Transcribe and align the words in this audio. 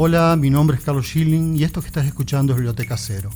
Hola, 0.00 0.36
mi 0.36 0.48
nombre 0.48 0.76
es 0.76 0.84
Carlos 0.84 1.06
Schilling 1.06 1.56
y 1.56 1.64
esto 1.64 1.80
que 1.80 1.88
estás 1.88 2.06
escuchando 2.06 2.52
es 2.52 2.56
Biblioteca 2.58 2.96
Cero. 2.96 3.30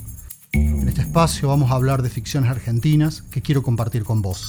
En 0.53 0.87
este 0.87 1.01
espacio 1.01 1.49
vamos 1.49 1.69
a 1.69 1.75
hablar 1.75 2.01
de 2.01 2.09
ficciones 2.09 2.49
argentinas 2.49 3.21
que 3.23 3.41
quiero 3.41 3.61
compartir 3.61 4.05
con 4.05 4.21
vos. 4.21 4.47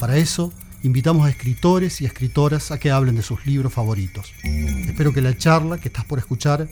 Para 0.00 0.16
eso, 0.16 0.52
invitamos 0.82 1.24
a 1.24 1.30
escritores 1.30 2.00
y 2.00 2.04
escritoras 2.04 2.72
a 2.72 2.80
que 2.80 2.90
hablen 2.90 3.14
de 3.14 3.22
sus 3.22 3.46
libros 3.46 3.72
favoritos. 3.72 4.32
Espero 4.42 5.12
que 5.12 5.22
la 5.22 5.38
charla 5.38 5.78
que 5.78 5.86
estás 5.86 6.04
por 6.04 6.18
escuchar 6.18 6.68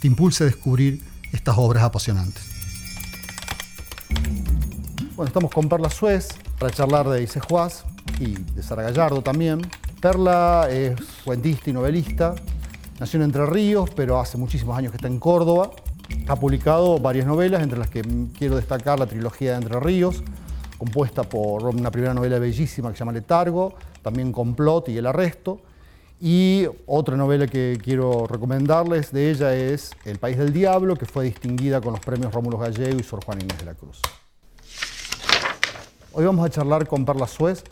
te 0.00 0.06
impulse 0.06 0.44
a 0.44 0.46
descubrir 0.46 1.02
estas 1.30 1.58
obras 1.58 1.82
apasionantes. 1.82 2.44
Bueno, 5.16 5.26
estamos 5.26 5.50
con 5.50 5.68
Perla 5.68 5.90
Suez 5.90 6.28
para 6.58 6.72
charlar 6.72 7.10
de 7.10 7.22
Ice 7.24 7.40
Juaz 7.40 7.84
y 8.18 8.32
de 8.54 8.62
Sara 8.62 8.84
Gallardo 8.84 9.20
también. 9.20 9.60
Perla 10.00 10.66
es 10.70 10.98
cuentista 11.26 11.68
y 11.68 11.74
novelista. 11.74 12.36
Nació 12.98 13.18
en 13.18 13.26
Entre 13.26 13.46
Ríos, 13.46 13.90
pero 13.94 14.18
hace 14.18 14.36
muchísimos 14.36 14.76
años 14.76 14.90
que 14.90 14.96
está 14.96 15.06
en 15.06 15.20
Córdoba. 15.20 15.70
Ha 16.26 16.34
publicado 16.34 16.98
varias 16.98 17.26
novelas, 17.26 17.62
entre 17.62 17.78
las 17.78 17.88
que 17.88 18.02
quiero 18.36 18.56
destacar 18.56 18.98
la 18.98 19.06
trilogía 19.06 19.52
de 19.52 19.58
Entre 19.58 19.78
Ríos, 19.78 20.24
compuesta 20.78 21.22
por 21.22 21.64
una 21.66 21.92
primera 21.92 22.12
novela 22.12 22.40
bellísima 22.40 22.90
que 22.90 22.96
se 22.96 23.00
llama 23.00 23.12
Letargo, 23.12 23.74
también 24.02 24.32
Complot 24.32 24.88
y 24.88 24.98
El 24.98 25.06
Arresto. 25.06 25.60
Y 26.20 26.66
otra 26.86 27.16
novela 27.16 27.46
que 27.46 27.78
quiero 27.80 28.26
recomendarles 28.26 29.12
de 29.12 29.30
ella 29.30 29.54
es 29.54 29.92
El 30.04 30.18
País 30.18 30.36
del 30.36 30.52
Diablo, 30.52 30.96
que 30.96 31.06
fue 31.06 31.24
distinguida 31.24 31.80
con 31.80 31.92
los 31.92 32.00
premios 32.00 32.34
Rómulo 32.34 32.58
Gallego 32.58 32.98
y 32.98 33.04
Sor 33.04 33.24
Juan 33.24 33.40
Inés 33.40 33.58
de 33.58 33.64
la 33.64 33.74
Cruz. 33.74 34.02
Hoy 36.12 36.24
vamos 36.24 36.44
a 36.44 36.50
charlar 36.50 36.88
con 36.88 37.04
Perla 37.04 37.28
Suez 37.28 37.62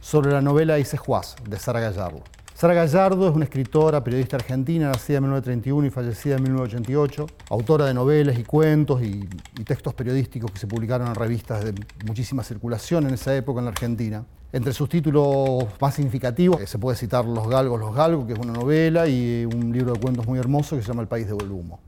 sobre 0.00 0.32
la 0.32 0.40
novela 0.40 0.80
Ice 0.80 0.96
Juaz, 0.96 1.36
de 1.48 1.56
Sara 1.56 1.78
Gallardo. 1.78 2.24
Sara 2.62 2.74
Gallardo 2.74 3.28
es 3.28 3.34
una 3.34 3.42
escritora, 3.42 4.04
periodista 4.04 4.36
argentina, 4.36 4.86
nacida 4.86 5.16
en 5.16 5.24
1931 5.24 5.84
y 5.84 5.90
fallecida 5.90 6.36
en 6.36 6.44
1988, 6.44 7.26
autora 7.50 7.86
de 7.86 7.92
novelas 7.92 8.38
y 8.38 8.44
cuentos 8.44 9.02
y, 9.02 9.28
textos 9.64 9.94
periodísticos 9.94 10.48
que 10.52 10.60
se 10.60 10.68
publicaron 10.68 11.08
en 11.08 11.16
revistas 11.16 11.64
de 11.64 11.74
muchísima 12.06 12.44
circulación 12.44 13.08
en 13.08 13.14
esa 13.14 13.34
época 13.34 13.58
en 13.58 13.64
la 13.64 13.72
Argentina. 13.72 14.24
Entre 14.52 14.72
sus 14.72 14.88
títulos 14.88 15.64
más 15.80 15.96
significativos 15.96 16.60
eh, 16.60 16.68
se 16.68 16.78
puede 16.78 16.96
citar 16.96 17.24
Los 17.24 17.48
Galgos, 17.48 17.80
Los 17.80 17.96
Galgos, 17.96 18.28
que 18.28 18.34
es 18.34 18.38
una 18.38 18.52
novela, 18.52 19.08
y 19.08 19.44
un 19.44 19.72
libro 19.72 19.94
de 19.94 19.98
cuentos 19.98 20.24
muy 20.24 20.38
hermoso 20.38 20.76
que 20.76 20.82
se 20.82 20.86
llama 20.86 21.02
El 21.02 21.08
País 21.08 21.26
de 21.26 21.32
Humo. 21.32 21.80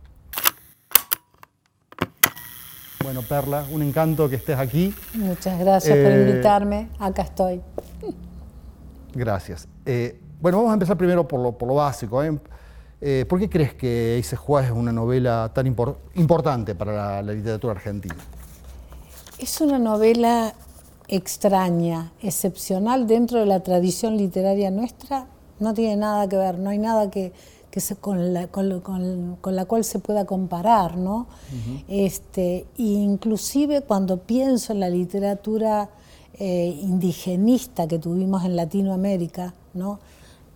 Bueno, 3.00 3.22
Perla, 3.22 3.64
un 3.70 3.80
encanto 3.80 4.28
que 4.28 4.34
estés 4.34 4.58
aquí. 4.58 4.92
Muchas 5.14 5.56
gracias 5.56 5.96
por 5.96 6.10
eh, 6.10 6.28
invitarme. 6.28 6.88
Acá 6.98 7.22
estoy. 7.22 7.60
Gracias. 9.14 9.68
Eh, 9.86 10.18
bueno, 10.44 10.58
vamos 10.58 10.72
a 10.72 10.74
empezar 10.74 10.98
primero 10.98 11.26
por 11.26 11.40
lo, 11.40 11.74
básico. 11.74 12.22
¿eh? 12.22 12.38
¿eh? 13.00 13.24
¿Por 13.26 13.38
qué 13.38 13.48
crees 13.48 13.72
que 13.72 14.18
Ace 14.20 14.36
Juárez 14.36 14.72
es 14.72 14.76
una 14.76 14.92
novela 14.92 15.50
tan 15.54 15.66
importante 15.66 16.74
para 16.74 17.22
la, 17.22 17.32
literatura 17.32 17.72
argentina? 17.72 18.14
Es 19.38 19.58
una 19.62 19.78
novela 19.78 20.52
extraña, 21.08 22.12
excepcional 22.20 23.06
dentro 23.06 23.40
de 23.40 23.46
la 23.46 23.60
tradición 23.60 24.18
literaria 24.18 24.70
nuestra. 24.70 25.28
No 25.60 25.72
tiene 25.72 25.96
nada 25.96 26.28
que 26.28 26.36
ver, 26.36 26.58
no 26.58 26.68
hay 26.68 26.78
nada 26.78 27.10
que, 27.10 27.32
con, 28.02 28.34
la, 28.34 28.46
cual 28.46 29.84
se 29.84 29.98
pueda 29.98 30.26
comparar, 30.26 30.98
¿no? 30.98 31.26
este, 31.88 32.66
inclusive 32.76 33.80
cuando 33.80 34.18
pienso 34.18 34.74
en 34.74 34.80
la 34.80 34.90
literatura 34.90 35.88
eh, 36.38 36.78
indigenista 36.82 37.88
que 37.88 37.98
tuvimos 37.98 38.44
en 38.44 38.56
Latinoamérica, 38.56 39.54
¿no? 39.72 40.00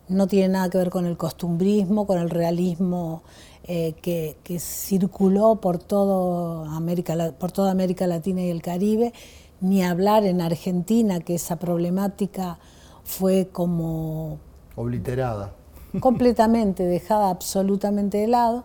No 0.08 0.26
tiene 0.26 0.48
nada 0.48 0.70
que 0.70 0.78
ver 0.78 0.90
con 0.90 1.06
el 1.06 1.16
costumbrismo, 1.16 2.06
con 2.06 2.18
el 2.18 2.30
realismo 2.30 3.22
eh, 3.64 3.94
que, 4.00 4.58
circuló 4.58 5.56
por, 5.56 5.78
todo 5.78 6.64
América, 6.64 7.34
por 7.38 7.52
toda 7.52 7.70
América 7.70 8.06
Latina 8.06 8.40
y 8.42 8.50
el 8.50 8.62
Caribe, 8.62 9.12
ni 9.60 9.82
hablar 9.82 10.24
en 10.24 10.40
Argentina, 10.40 11.20
que 11.20 11.34
esa 11.34 11.56
problemática 11.56 12.58
fue 13.04 13.48
como... 13.52 14.38
Obliterada. 14.76 15.52
Completamente, 16.00 16.84
dejada 16.84 17.30
absolutamente 17.30 18.18
de 18.18 18.28
lado. 18.28 18.64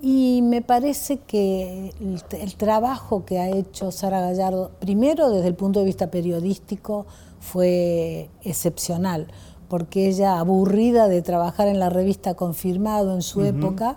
Y 0.00 0.42
me 0.42 0.62
parece 0.62 1.18
que 1.18 1.92
el, 2.00 2.22
el, 2.32 2.56
trabajo 2.56 3.24
que 3.24 3.38
ha 3.38 3.48
hecho 3.50 3.90
Sara 3.90 4.20
Gallardo, 4.20 4.72
primero 4.80 5.30
desde 5.30 5.48
el 5.48 5.54
punto 5.54 5.78
de 5.78 5.86
vista 5.86 6.10
periodístico, 6.10 7.06
fue 7.38 8.28
excepcional 8.42 9.28
porque 9.74 10.06
ella, 10.06 10.38
aburrida 10.38 11.08
de 11.08 11.20
trabajar 11.20 11.66
en 11.66 11.80
la 11.80 11.90
revista 11.90 12.34
Confirmado 12.34 13.12
en 13.12 13.22
su 13.22 13.42
época, 13.42 13.96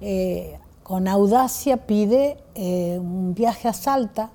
eh, 0.00 0.58
con 0.82 1.06
audacia 1.06 1.86
pide 1.86 2.38
eh, 2.54 2.98
un 2.98 3.34
viaje 3.34 3.68
a 3.68 3.74
Salta 3.74 4.30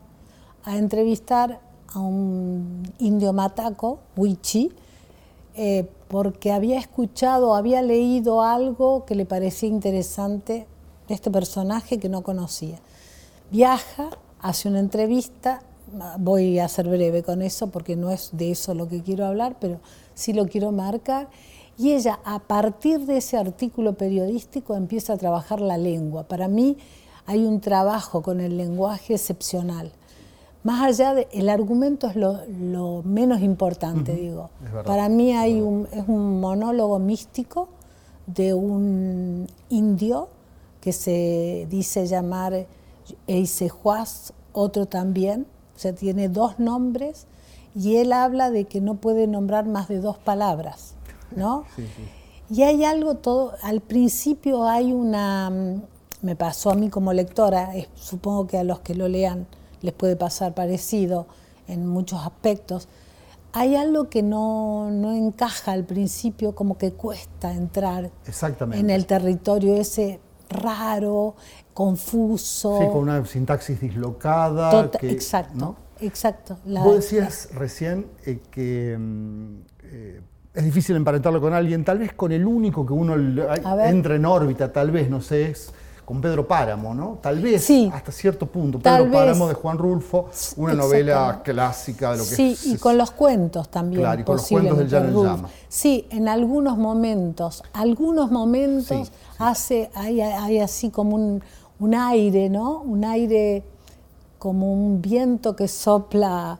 a 0.64 0.78
entrevistar 0.78 1.62
a 1.88 1.98
un 2.00 2.84
indio 3.00 3.34
mataco, 3.34 4.02
Huichi, 4.16 4.72
eh, 5.56 5.90
porque 6.08 6.52
había 6.52 6.78
escuchado, 6.78 7.56
había 7.56 7.82
leído 7.82 8.44
algo 8.44 9.04
que 9.06 9.16
le 9.16 9.26
parecía 9.26 9.68
interesante 9.68 10.68
de 11.08 11.14
este 11.16 11.32
personaje 11.32 11.98
que 11.98 12.08
no 12.08 12.22
conocía. 12.22 12.78
Viaja, 13.50 14.12
hace 14.40 14.70
una 14.70 14.80
entrevista, 14.80 15.64
voy 16.20 16.60
a 16.60 16.68
ser 16.68 16.88
breve 16.88 17.24
con 17.24 17.42
eso 17.42 17.72
porque 17.72 17.96
no 17.96 18.12
es 18.12 18.30
de 18.34 18.52
eso 18.52 18.76
lo 18.76 18.88
que 18.88 19.02
quiero 19.02 19.26
hablar, 19.26 19.58
pero 19.60 19.80
sí 20.22 20.34
lo 20.34 20.48
quiero 20.48 20.72
marcar. 20.72 21.30
Y 21.78 21.94
ella, 21.94 22.20
a 22.24 22.40
partir 22.40 23.02
de 23.02 23.18
ese 23.18 23.38
artículo 23.38 23.94
periodístico, 23.94 24.76
empieza 24.76 25.14
a 25.14 25.18
trabajar 25.18 25.62
la 25.62 25.78
lengua. 25.78 26.24
Para 26.24 26.48
mí 26.48 26.78
hay 27.26 27.44
un 27.44 27.59
trabajo 27.59 28.22
con 28.22 28.40
el 28.40 28.58
lenguaje 28.58 29.16
excepcional. 29.16 29.92
Más 30.64 30.81
allá 30.84 31.16
del 31.16 31.28
el 31.31 31.50
argumento 31.50 32.08
es 32.08 32.16
lo, 32.16 33.02
menos 33.04 33.42
importante, 33.42 34.14
digo. 34.14 34.52
Para 34.86 35.10
mí 35.10 35.34
hay 35.34 35.60
un, 35.60 35.88
es 35.92 36.08
un 36.08 36.40
monólogo 36.40 37.00
místico 37.00 37.68
de 38.28 38.54
un 38.54 39.48
indio 39.70 40.28
que 40.81 40.94
se 40.94 41.66
dice 41.68 42.06
llamar 42.06 42.68
Eisejuaz, 43.26 44.34
otro 44.54 44.86
también, 44.86 45.48
o 45.76 45.80
sea, 45.80 45.94
tiene 45.94 46.30
dos 46.30 46.60
nombres 46.60 47.26
y 47.76 47.98
él 47.98 48.14
habla 48.14 48.52
de 48.52 48.66
que 48.66 48.82
no 48.82 48.96
puede 48.96 49.28
nombrar 49.28 49.66
más 49.66 49.88
de 49.88 50.00
dos 50.00 50.18
palabras, 50.18 50.96
¿no? 51.36 51.66
Y 52.50 52.64
hay 52.64 52.84
algo 52.84 53.16
todo, 53.16 53.54
al 53.64 53.80
principio 53.80 54.66
hay 54.66 54.92
una, 54.92 55.50
mm, 55.50 55.81
me 56.24 56.36
pasó 56.36 56.72
a 56.72 56.76
mí 56.76 56.90
como 56.90 57.14
lectora, 57.14 57.72
supongo 57.96 58.48
que 58.48 58.58
a 58.58 58.64
los 58.64 58.80
que 58.80 58.94
lo 58.94 59.08
lean 59.08 59.48
les 59.81 59.94
puede 59.94 60.16
pasar 60.16 60.54
parecido 60.54 61.28
en 61.68 61.88
muchos 61.88 62.20
aspectos, 62.26 62.88
hay 63.54 63.76
algo 63.76 64.10
que 64.10 64.22
no, 64.22 64.90
encaja 65.14 65.72
al 65.72 65.84
principio, 65.84 66.56
como 66.56 66.78
que 66.78 66.94
cuesta 66.94 67.52
entrar 67.52 68.12
en 68.74 68.90
el 68.90 69.06
territorio 69.06 69.76
ese 69.76 70.20
raro, 70.50 71.36
confuso. 71.74 72.80
Sí, 72.80 72.86
con 72.88 73.04
una 73.04 73.26
sintaxis 73.26 73.80
dislocada. 73.80 74.90
exacto. 75.02 75.76
Exacto. 76.01 76.57
Vos 76.66 76.95
decías 76.95 77.50
recién 77.53 78.07
eh, 78.25 78.39
que 78.50 78.97
mm, 78.97 79.56
eh, 79.84 80.22
es 80.53 80.63
difícil 80.63 80.95
emparentarlo 80.95 81.39
con 81.39 81.53
alguien, 81.53 81.85
tal 81.85 82.00
vez 82.00 82.13
con 82.13 82.31
el 82.31 82.45
único 82.45 82.85
que 82.85 82.94
uno 82.94 83.16
entra 83.16 84.16
en 84.16 84.25
órbita, 84.25 84.72
tal 84.72 84.91
vez, 84.91 85.09
no 85.09 85.22
sé, 85.22 85.51
es 85.51 85.73
con 86.03 86.19
Pedro 86.19 86.45
Páramo, 86.45 86.94
¿no? 86.94 87.19
Tal 87.22 87.39
vez, 87.39 87.69
hasta 87.94 88.12
cierto 88.12 88.45
punto. 88.45 88.79
Pedro 88.79 89.09
Páramo 89.09 89.47
de 89.47 89.53
Juan 89.53 89.78
Rulfo, 89.78 90.29
una 90.57 90.73
novela 90.73 91.41
clásica 91.41 92.12
de 92.12 92.18
lo 92.18 92.23
que 92.23 92.35
sí, 92.35 92.56
Sí, 92.56 92.73
y 92.73 92.78
con 92.78 92.97
los 92.97 93.12
cuentos 93.12 93.69
también. 93.69 94.01
Claro, 94.01 94.19
y 94.19 94.23
con 94.25 94.35
los 94.35 94.47
cuentos 94.47 94.78
del 94.78 94.89
Llano 94.89 95.23
Llama. 95.23 95.50
Sí, 95.69 96.07
en 96.09 96.28
algunos 96.28 96.78
momentos, 96.78 97.63
algunos 97.72 98.29
momentos 98.29 99.12
hace, 99.38 99.89
hay, 99.95 100.19
hay, 100.19 100.59
así 100.59 100.89
como 100.89 101.15
un, 101.15 101.42
un 101.80 101.95
aire, 101.95 102.50
¿no? 102.50 102.81
Un 102.81 103.06
aire 103.06 103.63
como 104.42 104.74
un 104.74 105.04
viento 105.04 105.56
que 105.56 105.68
sopla 105.68 106.60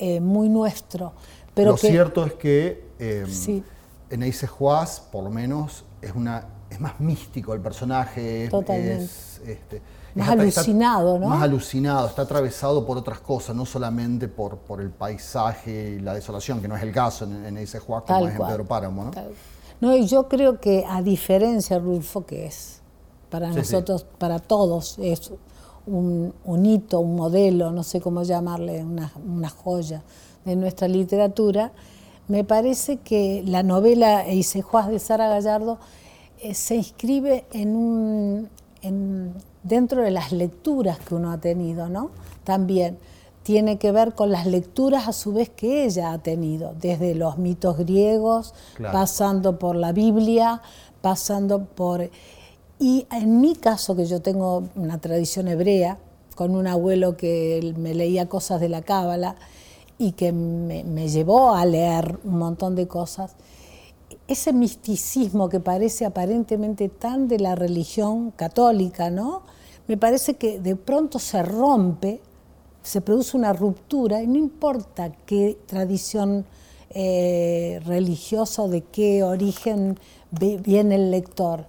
eh, 0.00 0.18
muy 0.18 0.48
nuestro. 0.48 1.12
Pero 1.54 1.70
lo 1.70 1.76
cierto 1.76 2.26
es 2.26 2.32
que 2.32 2.88
eh, 2.98 3.62
en 4.10 4.22
Ace 4.24 4.48
Juaz, 4.48 4.98
por 4.98 5.22
lo 5.22 5.30
menos, 5.30 5.84
es, 6.02 6.12
una, 6.12 6.44
es 6.68 6.80
más 6.80 6.98
místico 6.98 7.54
el 7.54 7.60
personaje. 7.60 8.48
Totalmente. 8.50 9.04
Es, 9.04 9.40
este, 9.46 9.80
más 10.16 10.28
alucinado, 10.28 11.20
¿no? 11.20 11.28
Más 11.28 11.40
alucinado, 11.44 12.08
está 12.08 12.22
atravesado 12.22 12.84
por 12.84 12.98
otras 12.98 13.20
cosas, 13.20 13.54
no 13.54 13.64
solamente 13.64 14.26
por, 14.26 14.58
por 14.58 14.80
el 14.80 14.90
paisaje 14.90 15.98
y 15.98 16.00
la 16.00 16.14
desolación, 16.14 16.60
que 16.60 16.66
no 16.66 16.76
es 16.76 16.82
el 16.82 16.90
caso 16.90 17.26
en, 17.26 17.56
en 17.56 17.64
Juaz 17.64 18.02
como 18.08 18.26
es 18.26 18.34
en 18.34 18.44
Pedro 18.44 18.64
Páramo, 18.64 19.04
¿no? 19.04 19.10
No, 19.80 19.96
y 19.96 20.08
yo 20.08 20.26
creo 20.28 20.58
que 20.58 20.84
a 20.84 21.00
diferencia, 21.00 21.78
Rulfo, 21.78 22.26
que 22.26 22.46
es 22.46 22.80
para 23.30 23.50
nosotros, 23.50 24.04
para 24.18 24.40
todos, 24.40 24.98
es 24.98 25.30
un, 25.90 26.66
hito, 26.66 27.00
un 27.00 27.16
modelo, 27.16 27.72
no 27.72 27.82
sé 27.82 28.00
cómo 28.00 28.22
llamarle, 28.22 28.84
una, 28.84 29.48
joya 29.48 30.02
de 30.44 30.56
nuestra 30.56 30.88
literatura, 30.88 31.72
me 32.28 32.44
parece 32.44 32.98
que 32.98 33.42
la 33.46 33.62
novela 33.62 34.26
Eisejuaz 34.26 34.88
de 34.88 34.98
Sara 34.98 35.28
Gallardo 35.28 35.78
eh, 36.40 36.54
se 36.54 36.76
inscribe 36.76 37.44
en 37.52 37.74
un, 37.74 38.48
dentro 39.62 40.02
de 40.02 40.10
las 40.10 40.32
lecturas 40.32 40.98
que 41.00 41.14
uno 41.14 41.32
ha 41.32 41.38
tenido, 41.38 41.88
¿no? 41.88 42.10
También 42.44 42.98
tiene 43.42 43.78
que 43.78 43.90
ver 43.90 44.14
con 44.14 44.30
las 44.30 44.46
lecturas 44.46 45.08
a 45.08 45.12
su 45.12 45.32
vez 45.32 45.50
que 45.50 45.84
ella 45.84 46.12
ha 46.12 46.18
tenido, 46.18 46.74
desde 46.80 47.14
los 47.14 47.38
mitos 47.38 47.78
griegos, 47.78 48.54
pasando 48.92 49.58
por 49.58 49.76
la 49.76 49.92
Biblia, 49.92 50.62
pasando 51.00 51.64
por... 51.64 52.10
Y 52.82 53.06
en 53.12 53.42
mi 53.42 53.56
caso, 53.56 53.94
que 53.94 54.06
yo 54.06 54.22
tengo 54.22 54.64
una 54.74 54.98
tradición 54.98 55.48
hebrea, 55.48 55.98
con 56.34 56.56
un 56.56 56.66
abuelo 56.66 57.18
que 57.18 57.74
me 57.76 57.92
leía 57.92 58.26
cosas 58.26 58.58
de 58.58 58.70
la 58.70 58.80
Cábala 58.80 59.36
y 59.98 60.12
que 60.12 60.32
me, 60.32 61.08
llevó 61.10 61.54
a 61.54 61.66
leer 61.66 62.18
un 62.24 62.38
montón 62.38 62.74
de 62.74 62.88
cosas, 62.88 63.36
ese 64.26 64.54
misticismo 64.54 65.50
que 65.50 65.60
parece 65.60 66.06
aparentemente 66.06 66.88
tan 66.88 67.28
de 67.28 67.38
la 67.38 67.54
religión 67.54 68.30
católica, 68.30 69.10
¿no? 69.10 69.42
Me 69.86 69.98
parece 69.98 70.36
que 70.36 70.58
de 70.58 70.74
pronto 70.74 71.18
se 71.18 71.42
rompe, 71.42 72.22
se 72.82 73.02
produce 73.02 73.36
una 73.36 73.52
ruptura 73.52 74.22
y 74.22 74.26
no 74.26 74.38
importa 74.38 75.12
qué 75.26 75.58
tradición 75.66 76.46
eh, 76.88 77.78
religiosa 77.84 78.62
o 78.62 78.68
de 78.68 78.80
qué 78.80 79.22
origen 79.22 79.98
viene 80.30 80.94
el 80.94 81.10
lector. 81.10 81.66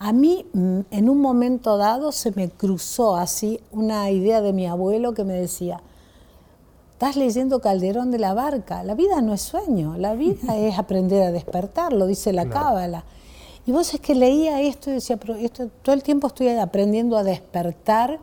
A 0.00 0.12
mí 0.12 0.46
mm, 0.52 0.80
en 0.90 1.08
un 1.08 1.20
momento 1.20 1.76
dado 1.76 2.10
se 2.10 2.32
me 2.32 2.48
cruzó 2.48 3.16
así 3.16 3.60
una 3.70 4.10
idea 4.10 4.40
de 4.40 4.52
mi 4.52 4.66
abuelo 4.66 5.14
que 5.14 5.24
me 5.24 5.34
decía, 5.34 5.80
Estás 7.00 7.16
leyendo 7.16 7.60
Calderón 7.60 8.10
de 8.10 8.18
la 8.18 8.34
Barca. 8.34 8.82
La 8.82 8.94
vida 8.94 9.22
no 9.22 9.32
es 9.32 9.40
sueño, 9.40 9.96
la 9.96 10.14
vida 10.14 10.56
es 10.58 10.78
aprender 10.78 11.22
a 11.22 11.32
despertar, 11.32 11.94
lo 11.94 12.06
dice 12.06 12.32
la 12.32 12.48
Cábala. 12.48 13.04
Y 13.66 13.72
vos 13.72 13.94
es 13.94 14.00
que 14.00 14.14
leía 14.14 14.60
esto 14.60 14.90
y 14.90 14.94
decía, 14.94 15.18
pero 15.18 15.34
esto, 15.34 15.68
todo 15.82 15.94
el 15.94 16.02
tiempo 16.02 16.26
estoy 16.26 16.48
aprendiendo 16.48 17.16
a 17.16 17.22
despertar. 17.22 18.18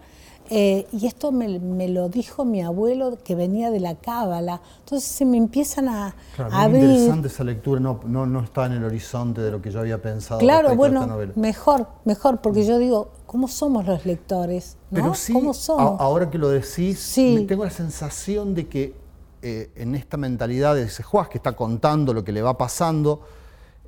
Eh, 0.50 0.88
y 0.92 1.08
esto 1.08 1.32
me, 1.32 1.60
lo 1.90 2.10
dijo 2.10 2.46
mi 2.46 2.62
abuelo 2.62 3.18
que 3.24 3.36
venía 3.36 3.70
de 3.72 3.80
la 3.80 3.96
Cábala. 3.96 4.62
Entonces 4.80 5.10
se 5.10 5.26
me 5.26 5.38
empiezan 5.38 5.90
a, 5.90 6.16
claro, 6.36 6.54
abrir. 6.54 6.84
interesante 6.84 7.28
esa 7.28 7.44
lectura, 7.44 7.80
no, 7.80 8.00
no, 8.06 8.26
no, 8.26 8.42
está 8.42 8.66
en 8.66 8.74
el 8.74 8.84
horizonte 8.84 9.42
de 9.42 9.52
lo 9.52 9.62
que 9.62 9.72
yo 9.72 9.80
había 9.80 10.02
pensado. 10.02 10.40
Claro, 10.40 10.76
bueno, 10.76 11.08
mejor, 11.36 11.88
mejor, 12.06 12.40
porque 12.42 12.66
yo 12.66 12.78
digo, 12.78 13.10
¿Cómo 13.28 13.50
somos 13.50 13.86
los 13.86 14.06
lectores? 14.06 14.78
Pero 14.90 15.14
sí, 15.14 15.34
¿Cómo 15.34 15.54
somos? 15.54 16.00
ahora 16.00 16.30
que 16.32 16.38
lo 16.38 16.48
decís, 16.48 17.14
tengo 17.14 17.66
la 17.66 17.70
sensación 17.70 18.56
de 18.56 18.68
que 18.68 18.96
eh, 19.42 19.70
en 19.76 19.96
esta 19.96 20.16
mentalidad 20.16 20.76
de 20.76 20.84
ese 20.84 21.04
Juan 21.04 21.28
que 21.30 21.38
está 21.38 21.52
contando 21.52 22.14
lo 22.14 22.24
que 22.24 22.32
le 22.32 22.42
va 22.42 22.58
pasando, 22.58 23.22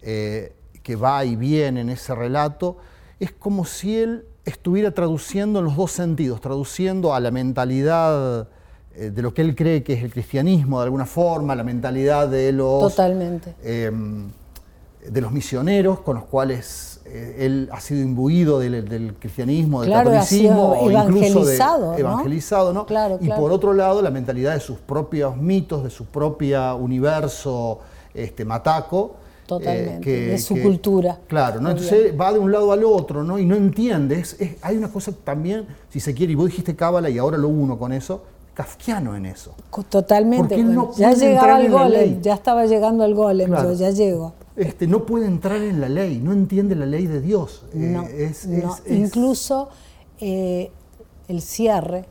eh, 0.02 0.54
que 0.84 0.98
va 0.98 1.24
y 1.24 1.38
viene 1.38 1.82
en 1.82 1.90
ese 1.90 2.14
relato, 2.14 2.78
es 3.18 3.32
como 3.32 3.64
si 3.64 3.96
él 3.96 4.26
estuviera 4.50 4.92
traduciendo 4.92 5.60
en 5.60 5.66
los 5.66 5.76
dos 5.76 5.92
sentidos, 5.92 6.42
traduciendo 6.42 7.14
a 7.14 7.20
la 7.20 7.32
mentalidad 7.32 8.48
eh, 8.96 9.12
de 9.12 9.22
lo 9.22 9.34
que 9.34 9.42
él 9.42 9.56
cree 9.56 9.84
que 9.84 9.94
es 9.94 10.04
el 10.04 10.12
cristianismo 10.12 10.80
de 10.80 10.86
alguna 10.86 11.06
forma, 11.06 11.56
la 11.56 11.64
mentalidad 11.64 12.28
de 12.28 12.52
los... 12.52 12.82
Totalmente. 12.82 13.56
de 13.64 15.22
los 15.22 15.32
misioneros 15.32 16.02
con 16.02 16.16
los 16.16 16.26
cuales 16.26 16.90
eh, 17.12 17.46
él 17.46 17.70
ha 17.72 17.80
sido 17.80 18.02
imbuido 18.02 18.60
del, 18.60 19.16
cristianismo, 19.18 19.82
del 19.82 19.92
catolicismo, 19.92 20.74
o 20.74 20.92
incluso 20.92 21.44
de, 21.44 21.56
evangelizado, 21.98 22.72
¿no? 22.72 22.86
y 23.20 23.30
por 23.30 23.52
otro 23.52 23.74
lado, 23.74 24.04
la 24.04 24.12
mentalidad 24.12 24.54
de 24.54 24.60
sus 24.60 24.78
propios 24.78 25.36
mitos, 25.36 25.84
de 25.84 25.90
su 25.90 26.06
propio 26.06 26.76
universo 26.76 27.80
este, 28.14 28.46
mataco. 28.46 29.16
Totalmente, 29.50 30.28
de 30.28 30.38
su 30.38 30.62
cultura. 30.62 31.18
Claro, 31.26 31.60
¿no? 31.60 31.72
entonces 31.72 32.14
va 32.16 32.32
de 32.32 32.38
un 32.38 32.52
lado 32.52 32.72
al 32.72 32.84
otro, 32.84 33.24
¿no? 33.24 33.40
Y 33.40 33.46
no 33.46 33.56
entiende. 33.56 34.24
hay 34.62 34.78
una 34.78 34.90
cosa 34.90 35.12
también, 35.12 35.66
si 35.90 36.00
se 36.00 36.14
quiere, 36.14 36.34
y 36.34 36.36
vos 36.36 36.46
dijiste 36.46 36.76
Cábala 36.76 37.10
y 37.10 37.18
ahora 37.18 37.36
lo 37.36 37.48
uno 37.48 37.76
con 37.80 37.92
eso, 37.92 38.22
kafkiano 38.54 39.16
en 39.16 39.26
eso. 39.26 39.56
Totalmente. 39.90 40.56
ya 40.96 41.14
llegaba 41.14 41.60
el 41.60 41.72
golem, 41.72 42.22
ya 42.22 42.36
estaba 42.36 42.68
llegando 42.68 43.04
el 43.04 43.16
golem, 43.16 43.52
ya 43.76 43.90
llego. 43.90 44.34
Este, 44.56 44.86
no 44.86 45.08
puede 45.08 45.26
entrar 45.26 45.60
en 45.64 45.82
la 45.82 45.90
ley, 45.90 46.20
no 46.20 46.32
entiende 46.32 46.76
la 46.76 46.86
ley 46.86 47.08
de 47.08 47.20
Dios. 47.20 47.64
Eh, 47.74 48.32
Incluso 48.88 49.70
eh, 50.20 50.70
el 51.28 51.42
cierre, 51.42 52.06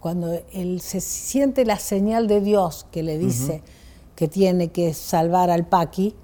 cuando 0.00 0.40
él 0.52 0.80
se 0.80 1.00
siente 1.00 1.64
la 1.64 1.78
señal 1.78 2.26
de 2.26 2.40
Dios 2.40 2.84
que 2.90 3.04
le 3.04 3.16
dice 3.16 3.62
que 4.16 4.26
tiene 4.26 4.72
que 4.72 4.94
salvar 4.94 5.50
al 5.50 5.68
Paqui, 5.68 6.16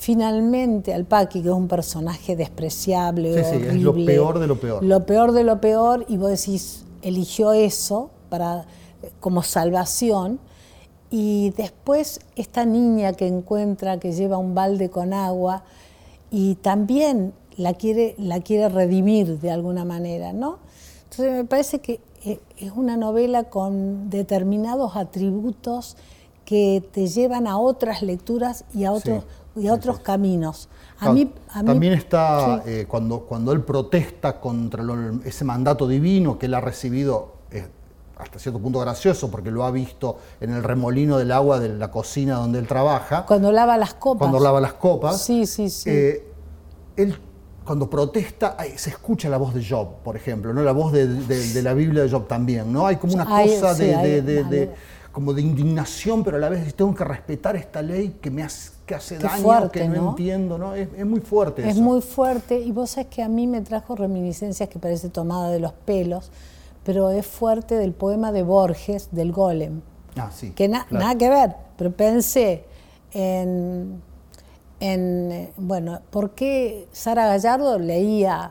finalmente 0.00 0.94
al 0.94 1.04
Paqui, 1.04 1.42
que 1.42 1.48
es 1.48 1.54
un 1.54 1.68
personaje 1.68 2.34
despreciable, 2.34 3.32
horrible, 3.32 3.68
es 3.68 3.82
lo 3.82 3.94
peor 3.94 4.38
de 4.38 4.46
lo 4.46 4.58
peor. 4.58 4.82
Lo 4.82 5.04
peor 5.04 5.32
de 5.32 5.44
lo 5.44 5.60
peor, 5.60 6.06
y 6.08 6.16
vos 6.16 6.30
decís, 6.30 6.86
eligió 7.02 7.52
eso 7.52 8.08
para, 8.30 8.64
como 9.20 9.42
salvación, 9.42 10.40
y 11.10 11.50
después 11.50 12.20
esta 12.34 12.64
niña 12.64 13.12
que 13.12 13.26
encuentra 13.26 14.00
que 14.00 14.12
lleva 14.12 14.38
un 14.38 14.54
balde 14.54 14.88
con 14.88 15.12
agua 15.12 15.64
y 16.30 16.54
también 16.54 17.34
la 17.58 17.74
quiere, 17.74 18.14
la 18.16 18.40
quiere 18.40 18.70
redimir 18.70 19.38
de 19.38 19.50
alguna 19.50 19.84
manera, 19.84 20.32
¿no? 20.32 20.60
Entonces 21.10 21.32
me 21.32 21.44
parece 21.44 21.80
que 21.80 22.00
eh, 22.24 22.40
es 22.56 22.72
una 22.74 22.96
novela 22.96 23.44
con 23.44 24.08
determinados 24.08 24.96
atributos 24.96 25.98
que 26.46 26.82
te 26.90 27.06
llevan 27.06 27.46
a 27.46 27.58
otras 27.58 28.02
lecturas 28.02 28.64
y 28.74 28.84
a 28.84 28.92
otros, 28.92 29.24
y 29.56 29.68
a 29.68 29.74
otros 29.74 30.00
caminos. 30.00 30.68
A 30.98 31.12
mí, 31.12 31.32
también 31.52 31.94
está 31.94 32.62
eh, 32.66 32.86
cuando, 32.86 33.20
cuando 33.20 33.52
él 33.52 33.62
protesta 33.62 34.40
contra 34.40 34.84
ese 35.24 35.44
mandato 35.44 35.88
divino 35.88 36.38
que 36.38 36.46
él 36.46 36.54
ha 36.54 36.60
recibido 36.60 37.34
eh, 37.50 37.66
hasta 38.18 38.38
cierto 38.38 38.60
punto 38.60 38.80
gracioso 38.80 39.30
porque 39.30 39.50
lo 39.50 39.64
ha 39.64 39.70
visto 39.70 40.18
en 40.40 40.52
el 40.52 40.62
remolino 40.62 41.16
del 41.16 41.32
agua 41.32 41.58
de 41.58 41.70
la 41.70 41.90
cocina 41.90 42.36
donde 42.36 42.58
él 42.58 42.66
trabaja. 42.66 43.24
Cuando 43.24 43.50
lava 43.50 43.78
las 43.78 43.94
copas. 43.94 44.20
Cuando 44.20 44.40
lava 44.40 44.60
las 44.60 44.74
copas. 44.74 45.22
Sí, 45.22 45.46
sí, 45.46 45.70
sí. 45.70 45.88
Eh, 45.90 46.26
él 46.96 47.18
cuando 47.64 47.88
protesta, 47.88 48.56
se 48.74 48.90
escucha 48.90 49.28
la 49.28 49.36
voz 49.36 49.54
de 49.54 49.64
Job, 49.64 49.98
por 50.02 50.16
ejemplo, 50.16 50.52
¿no? 50.52 50.62
la 50.62 50.72
voz 50.72 50.92
de, 50.92 51.62
la 51.62 51.72
Biblia 51.72 52.02
de 52.02 52.10
Job 52.10 52.26
también, 52.26 52.72
¿no? 52.72 52.84
Hay 52.84 52.96
como 52.96 53.14
una 53.14 53.24
cosa 53.24 53.74
de, 53.74 54.70
como 55.12 55.32
de 55.32 55.42
indignación, 55.42 56.24
pero 56.24 56.38
a 56.38 56.40
la 56.40 56.48
vez 56.48 56.74
tengo 56.74 56.92
que 56.94 57.04
respetar 57.04 57.54
esta 57.54 57.80
ley 57.80 58.18
que 58.20 58.28
me 58.28 58.42
hace, 58.42 58.72
que 58.90 58.96
hace 58.96 59.18
daño, 59.20 59.70
que 59.70 59.88
no, 59.88 60.10
entiendo, 60.10 60.58
¿no? 60.58 60.74
Es, 60.74 61.06
muy 61.06 61.20
fuerte. 61.20 61.68
Es 61.68 61.76
muy 61.76 62.00
fuerte, 62.00 62.58
y 62.58 62.72
vos 62.72 62.90
sabés 62.90 63.06
que 63.06 63.22
a 63.22 63.28
mí 63.28 63.46
me 63.46 63.60
trajo 63.60 63.94
reminiscencias 63.94 64.68
que 64.68 64.80
parece 64.80 65.08
tomada 65.10 65.48
de 65.50 65.60
los 65.60 65.72
pelos, 65.72 66.32
pero 66.82 67.10
es 67.10 67.24
fuerte 67.24 67.76
del 67.76 67.92
poema 67.92 68.32
de 68.32 68.42
Borges, 68.42 69.10
del 69.12 69.30
Golem. 69.30 69.82
Ah, 70.16 70.32
sí. 70.34 70.50
Que 70.50 70.66
nada 70.66 71.14
que 71.16 71.28
ver, 71.28 71.54
pero 71.76 71.92
pensé 71.92 72.64
en, 73.12 74.02
en, 74.80 75.52
bueno, 75.56 76.00
¿por 76.10 76.32
qué 76.32 76.88
Sara 76.90 77.26
Gallardo 77.26 77.78
leía 77.78 78.50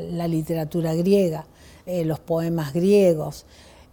la, 0.00 0.26
literatura 0.26 0.94
griega, 0.94 1.44
eh, 1.84 2.06
los 2.06 2.18
poemas 2.18 2.72
griegos? 2.72 3.44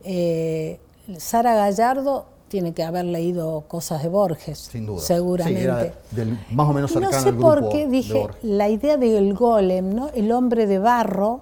Eh, 0.06 0.80
Sara 1.18 1.56
Gallardo 1.56 2.28
tiene 2.54 2.76
que 2.76 2.84
haber 2.84 3.06
leído 3.06 3.64
cosas 3.68 4.04
de 4.04 4.10
Borges, 4.10 4.70
Sin 4.72 4.86
duda. 4.86 5.02
seguramente. 5.02 5.92
más 6.52 6.70
o 6.70 6.74
menos 6.74 6.92
cercano 6.92 7.18
no 7.18 7.24
sé 7.24 7.34
por 7.34 7.70
qué 7.70 7.88
dije 7.88 8.28
la 8.44 8.70
idea 8.70 8.96
del 8.96 9.34
golem, 9.34 9.96
¿no? 9.96 10.10
El 10.10 10.32
hombre 10.32 10.68
de 10.68 10.78
barro 10.78 11.42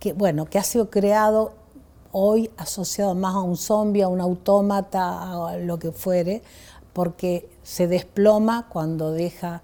que 0.00 0.14
bueno, 0.14 0.46
que 0.46 0.58
ha 0.58 0.62
sido 0.62 0.88
creado 0.88 1.52
hoy 2.10 2.48
asociado 2.56 3.14
más 3.14 3.34
a 3.34 3.40
un 3.40 3.58
zombie, 3.58 4.00
a 4.00 4.08
un 4.08 4.22
autómata, 4.22 5.50
a 5.50 5.58
lo 5.58 5.78
que 5.78 5.92
fuere, 5.92 6.40
porque 6.94 7.50
se 7.62 7.86
desploma 7.86 8.66
cuando 8.70 9.12
deja, 9.12 9.60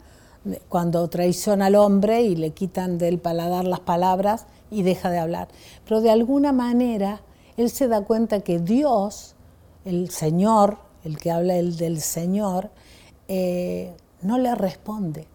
cuando 0.69 1.09
traiciona 1.09 1.67
al 1.67 1.77
hombre 1.77 2.21
y 2.21 2.37
le 2.37 2.51
quitan 2.51 2.99
del 2.99 3.19
paladar 3.19 3.65
las 3.65 3.81
palabras 3.81 4.45
y 4.71 4.83
deja 4.83 5.09
de 5.09 5.21
hablar. 5.21 5.49
Pero 5.87 6.03
de 6.03 6.11
alguna 6.11 6.53
manera 6.53 7.23
él 7.57 7.71
se 7.71 7.89
da 7.89 8.03
cuenta 8.03 8.41
que 8.41 8.59
Dios, 8.59 9.32
el 9.85 10.11
Señor, 10.11 10.79
el 11.05 11.19
que 11.19 11.31
habla 11.31 11.57
el 11.57 11.77
del 11.77 12.01
Señor, 12.01 12.71
eh, 13.29 13.95
no 14.23 14.39
le 14.39 14.55
responde. 14.55 15.27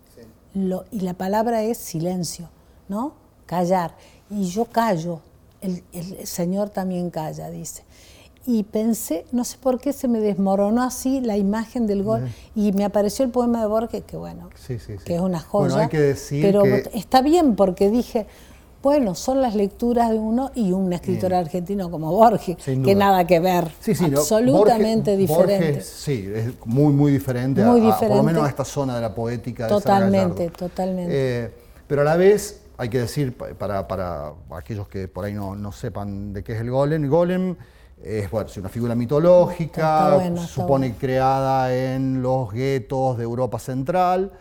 y 0.91 1.01
la 1.01 1.13
palabra 1.13 1.61
es 1.63 1.77
silencio, 1.77 2.49
¿no? 2.89 3.13
Callar. 3.45 3.95
Y 4.29 4.45
yo 4.45 4.65
callo, 4.65 5.21
el, 5.61 5.83
Señor 6.25 6.69
también 6.69 7.09
calla, 7.09 7.49
dice. 7.49 7.83
Y 8.45 8.63
pensé, 8.63 9.25
no 9.31 9.43
sé 9.43 9.57
por 9.57 9.79
qué 9.79 9.91
se 9.91 10.07
me 10.07 10.19
desmoronó 10.19 10.81
así 10.81 11.19
la 11.19 11.35
imagen 11.35 11.85
del 11.85 12.03
gol 12.03 12.29
y 12.55 12.71
me 12.71 12.85
apareció 12.85 13.25
el 13.25 13.31
poema 13.31 13.59
de 13.59 13.67
Borges, 13.67 14.03
que 14.05 14.15
bueno, 14.15 14.49
que 15.05 15.15
es 15.15 15.21
una 15.21 15.41
joya. 15.41 15.89
pero 16.29 16.63
está 16.93 17.21
bien 17.21 17.57
porque 17.57 17.89
dije, 17.89 18.25
bueno, 18.81 19.15
son 19.15 19.41
las 19.41 19.55
lecturas 19.55 20.09
de 20.11 20.17
uno 20.17 20.51
y 20.55 20.71
un 20.71 20.93
escritor 20.93 21.33
argentino 21.33 21.89
como 21.89 22.11
Borges, 22.11 22.57
que 22.57 22.95
nada 22.95 23.25
que 23.25 23.39
ver, 23.39 23.65
absolutamente 24.13 25.17
diferente. 25.17 25.81
sí, 25.81 26.29
es 26.33 26.53
muy, 26.65 26.93
muy 26.93 27.11
diferente, 27.11 27.63
muy 27.63 27.81
diferente. 27.81 28.07
por 28.07 28.17
lo 28.17 28.23
menos 28.23 28.43
a 28.45 28.49
esta 28.49 28.65
zona 28.65 28.95
de 28.95 29.01
la 29.01 29.13
poética. 29.13 29.67
Totalmente, 29.67 30.49
totalmente. 30.49 31.11
Eh, 31.11 31.51
pero 31.87 32.01
a 32.01 32.03
la 32.03 32.15
vez 32.15 32.61
hay 32.77 32.89
que 32.89 32.99
decir, 32.99 33.35
para, 33.35 33.87
para 33.87 34.33
aquellos 34.51 34.87
que 34.87 35.07
por 35.07 35.25
ahí 35.25 35.33
no, 35.33 35.55
no, 35.55 35.71
sepan 35.71 36.33
de 36.33 36.43
qué 36.43 36.53
es 36.53 36.61
el 36.61 36.69
golem, 36.69 37.03
el 37.03 37.09
golem 37.09 37.55
es 38.03 38.29
bueno, 38.29 38.49
una 38.57 38.69
figura 38.69 38.95
mitológica, 38.95 40.31
supone 40.47 40.93
creada 40.95 41.75
en 41.75 42.21
los 42.21 42.51
guetos 42.51 43.17
de 43.17 43.23
Europa 43.23 43.57
Central, 43.57 44.31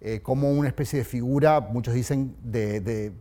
eh, 0.00 0.20
como 0.22 0.50
una 0.50 0.68
especie 0.68 1.00
de 1.00 1.04
figura, 1.04 1.60
muchos 1.60 1.94
dicen, 1.94 2.36
de, 2.42 3.12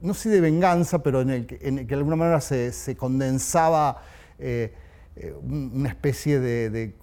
no 0.00 0.14
sé 0.14 0.30
de 0.30 0.40
venganza, 0.40 1.02
pero 1.02 1.20
en 1.20 1.30
el, 1.30 1.58
en 1.60 1.78
el 1.78 1.86
que 1.86 1.94
de 1.94 1.96
alguna 1.96 2.16
manera 2.16 2.40
se, 2.40 2.72
se 2.72 2.96
condensaba 2.96 4.02
eh, 4.38 4.72
eh, 5.16 5.34
una 5.42 5.88
especie 5.88 6.40
de 6.40 6.94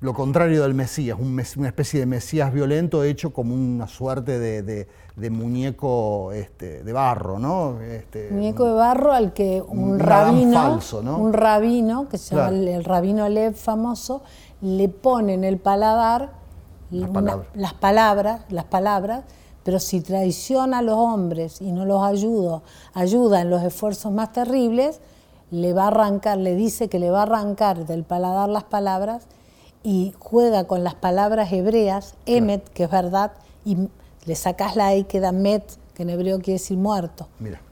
lo 0.00 0.14
contrario 0.14 0.62
del 0.62 0.74
Mesías, 0.74 1.18
una 1.18 1.66
especie 1.66 1.98
de 1.98 2.06
Mesías 2.06 2.52
violento 2.52 3.02
hecho 3.02 3.32
como 3.32 3.54
una 3.54 3.88
suerte 3.88 4.38
de, 4.38 5.30
muñeco 5.30 6.30
este, 6.32 6.84
de 6.84 6.92
barro, 6.92 7.40
¿no? 7.40 7.80
Este, 7.80 8.28
muñeco 8.30 8.64
de 8.66 8.74
barro 8.74 9.12
al 9.12 9.32
que 9.32 9.60
un, 9.66 9.98
rabino, 9.98 10.78
un 11.18 11.32
rabino, 11.32 12.08
que 12.08 12.16
se 12.16 12.36
llama 12.36 12.50
el, 12.50 12.84
rabino 12.84 13.28
Lev 13.28 13.54
famoso, 13.54 14.22
le 14.60 14.88
pone 14.88 15.34
en 15.34 15.42
el 15.42 15.58
paladar 15.58 16.37
las, 16.90 17.74
palabras. 17.74 18.40
las 18.48 18.64
palabras, 18.64 19.24
pero 19.62 19.78
si 19.78 20.00
traiciona 20.00 20.78
a 20.78 20.82
los 20.82 20.96
hombres 20.96 21.60
y 21.60 21.72
no 21.72 21.84
los 21.84 22.02
ayuda, 22.02 22.62
ayuda 22.94 23.42
en 23.42 23.50
los 23.50 23.62
esfuerzos 23.62 24.12
más 24.12 24.32
terribles, 24.32 25.00
le 25.50 25.72
va 25.72 25.84
a 25.84 25.88
arrancar, 25.88 26.38
le 26.38 26.54
dice 26.54 26.88
que 26.88 26.98
le 26.98 27.10
va 27.10 27.20
a 27.20 27.22
arrancar 27.22 27.86
del 27.86 28.04
paladar 28.04 28.48
las 28.48 28.64
palabras 28.64 29.26
y 29.82 30.14
juega 30.18 30.64
con 30.64 30.84
las 30.84 30.94
palabras 30.94 31.52
hebreas, 31.52 32.14
emet, 32.26 32.68
que 32.70 32.84
es 32.84 32.90
verdad, 32.90 33.32
y 33.64 33.88
le 34.26 34.34
sacás 34.34 34.76
la 34.76 34.92
E 34.94 34.98
y 34.98 35.04
queda 35.04 35.32
met, 35.32 35.64
que 35.94 36.02
en 36.02 36.10
hebreo 36.10 36.38
quiere 36.38 36.54
decir 36.54 36.76
muerto. 36.76 37.28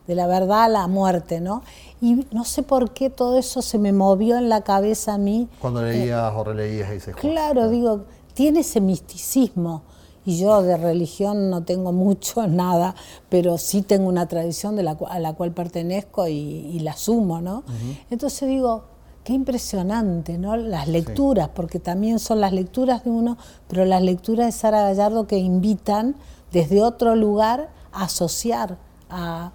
De 0.06 0.14
la 0.14 0.26
verdad 0.26 0.64
a 0.64 0.68
la 0.68 0.86
muerte, 0.86 1.40
¿no? 1.40 1.62
Y 2.00 2.26
no 2.30 2.44
sé 2.44 2.62
por 2.62 2.92
qué 2.92 3.10
todo 3.10 3.38
eso 3.38 3.60
se 3.60 3.78
me 3.78 3.92
movió 3.92 4.36
en 4.36 4.48
la 4.48 4.62
cabeza 4.62 5.14
a 5.14 5.18
mí. 5.18 5.48
Cuando 5.60 5.82
leías 5.82 6.32
o 6.34 6.44
releías 6.44 6.90
ese 6.90 7.12
juego. 7.12 7.28
Claro, 7.28 7.68
digo, 7.68 8.04
tiene 8.36 8.60
ese 8.60 8.82
misticismo. 8.82 9.82
Y 10.26 10.38
yo 10.38 10.60
de 10.60 10.76
religión 10.76 11.50
no 11.50 11.64
tengo 11.64 11.92
mucho, 11.92 12.46
nada, 12.48 12.94
pero 13.30 13.56
sí 13.56 13.80
tengo 13.82 14.08
una 14.08 14.28
tradición 14.28 14.76
de 14.76 14.82
la, 14.82 14.98
a 15.08 15.18
la 15.18 15.32
cual 15.32 15.52
pertenezco 15.52 16.28
y, 16.28 16.78
la 16.80 16.92
asumo, 16.92 17.40
¿no? 17.40 17.64
Entonces 18.10 18.48
digo, 18.48 18.84
Qué 19.26 19.32
impresionante, 19.32 20.38
¿no? 20.38 20.56
Las 20.56 20.86
lecturas, 20.86 21.48
porque 21.48 21.80
también 21.80 22.20
son 22.20 22.40
las 22.40 22.52
lecturas 22.52 23.02
de 23.02 23.10
uno, 23.10 23.36
pero 23.66 23.84
las 23.84 24.00
lecturas 24.00 24.46
de 24.46 24.52
Sara 24.52 24.82
Gallardo 24.82 25.26
que 25.26 25.36
invitan 25.36 26.14
desde 26.52 26.80
otro 26.80 27.16
lugar 27.16 27.70
a 27.90 28.04
asociar, 28.04 28.78
a, 29.10 29.50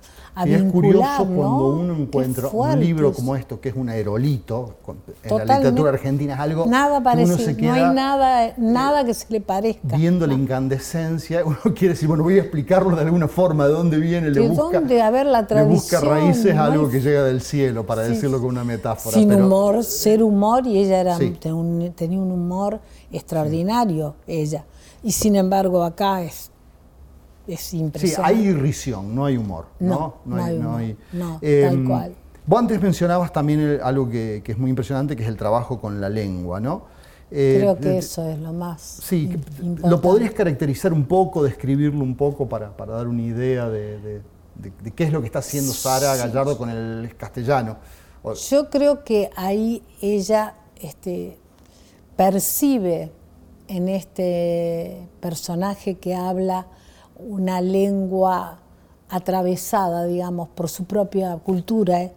y 0.45 0.53
es 0.53 0.63
curioso 0.63 1.25
cuando 1.25 1.67
uno 1.67 1.95
encuentra 1.95 2.47
un 2.47 2.79
libro 2.79 3.13
como 3.13 3.35
esto, 3.35 3.59
que 3.59 3.69
es 3.69 3.75
un 3.75 3.89
aerolito, 3.89 4.75
en 5.23 5.37
la 5.37 5.43
literatura 5.43 5.89
argentina 5.89 6.33
es 6.35 6.39
algo 6.39 6.65
nada 6.65 7.01
parecido, 7.01 7.37
no 7.37 7.73
hay 7.73 7.93
nada, 7.93 8.53
nada 8.57 9.03
que 9.03 9.13
se 9.13 9.25
le 9.29 9.41
parezca. 9.41 9.97
Viendo 9.97 10.25
la 10.25 10.33
incandescencia, 10.33 11.43
uno 11.45 11.57
quiere 11.75 11.89
decir, 11.89 12.07
bueno, 12.07 12.23
voy 12.23 12.37
a 12.37 12.41
explicarlo 12.41 12.95
de 12.95 13.01
alguna 13.01 13.27
forma, 13.27 13.67
de 13.67 13.73
dónde 13.73 13.97
viene, 13.97 14.29
le 14.29 14.47
busca, 14.47 14.79
dónde 14.79 15.01
haber 15.01 15.25
la 15.25 15.45
tradición, 15.47 15.75
busca 15.75 15.99
raíces 15.99 16.55
algo 16.55 16.89
que 16.89 17.01
llega 17.01 17.23
del 17.23 17.41
cielo, 17.41 17.85
para 17.85 18.03
decirlo 18.03 18.39
con 18.39 18.49
una 18.49 18.63
metáfora. 18.63 19.15
Sin 19.15 19.33
humor, 19.33 19.83
ser 19.83 20.23
humor, 20.23 20.65
y 20.65 20.77
ella 20.77 21.01
era, 21.01 21.17
tenía 21.17 22.19
un 22.19 22.31
humor 22.31 22.79
extraordinario, 23.11 24.15
ella. 24.27 24.63
Y 25.03 25.11
sin 25.11 25.35
embargo 25.35 25.83
acá 25.83 26.21
es 26.21 26.50
es 27.47 27.73
impresionante. 27.73 28.33
Sí, 28.33 28.39
hay 28.41 28.47
irrisión, 28.47 29.15
no 29.15 29.25
hay 29.25 29.37
humor. 29.37 29.65
No, 29.79 30.17
no, 30.25 30.43
hay, 30.43 30.57
humor. 30.57 30.81
no, 31.13 31.39
tal 31.39 31.49
em, 31.49 31.87
cual. 31.87 32.15
Vos 32.45 32.59
antes 32.59 32.81
mencionabas 32.81 33.31
también 33.31 33.79
algo 33.83 34.09
que, 34.09 34.41
es 34.45 34.57
muy 34.57 34.69
impresionante, 34.69 35.15
que 35.15 35.23
es 35.23 35.29
el 35.29 35.37
trabajo 35.37 35.79
con 35.79 36.01
la 36.01 36.09
lengua, 36.09 36.59
¿no? 36.59 36.85
Eh, 37.29 37.57
Creo 37.59 37.79
que 37.79 37.99
eso 37.99 38.29
es 38.29 38.37
lo 38.39 38.51
más 38.51 38.81
Sí, 38.81 39.39
¿lo 39.61 40.01
podrías 40.01 40.33
caracterizar 40.33 40.91
un 40.91 41.05
poco, 41.05 41.43
describirlo 41.43 42.03
un 42.03 42.17
poco 42.17 42.49
para, 42.49 42.73
dar 42.77 43.07
una 43.07 43.21
idea 43.21 43.69
de, 43.69 44.21
qué 44.95 45.03
es 45.05 45.13
lo 45.13 45.21
que 45.21 45.27
está 45.27 45.39
haciendo 45.39 45.71
Sara 45.71 46.17
Gallardo 46.17 46.57
con 46.57 46.69
el 46.69 47.15
castellano? 47.15 47.77
Yo 48.49 48.69
creo 48.69 49.03
que 49.03 49.29
ahí 49.35 49.81
ella 50.01 50.55
este, 50.75 51.37
percibe 52.17 53.11
en 53.67 53.87
este 53.87 55.07
personaje 55.21 55.95
que 55.95 56.13
habla 56.13 56.67
una 57.27 57.61
lengua 57.61 58.59
atravesada, 59.09 60.05
digamos, 60.05 60.49
por 60.49 60.69
su 60.69 60.85
propia 60.85 61.35
cultura, 61.37 62.03
¿eh? 62.03 62.13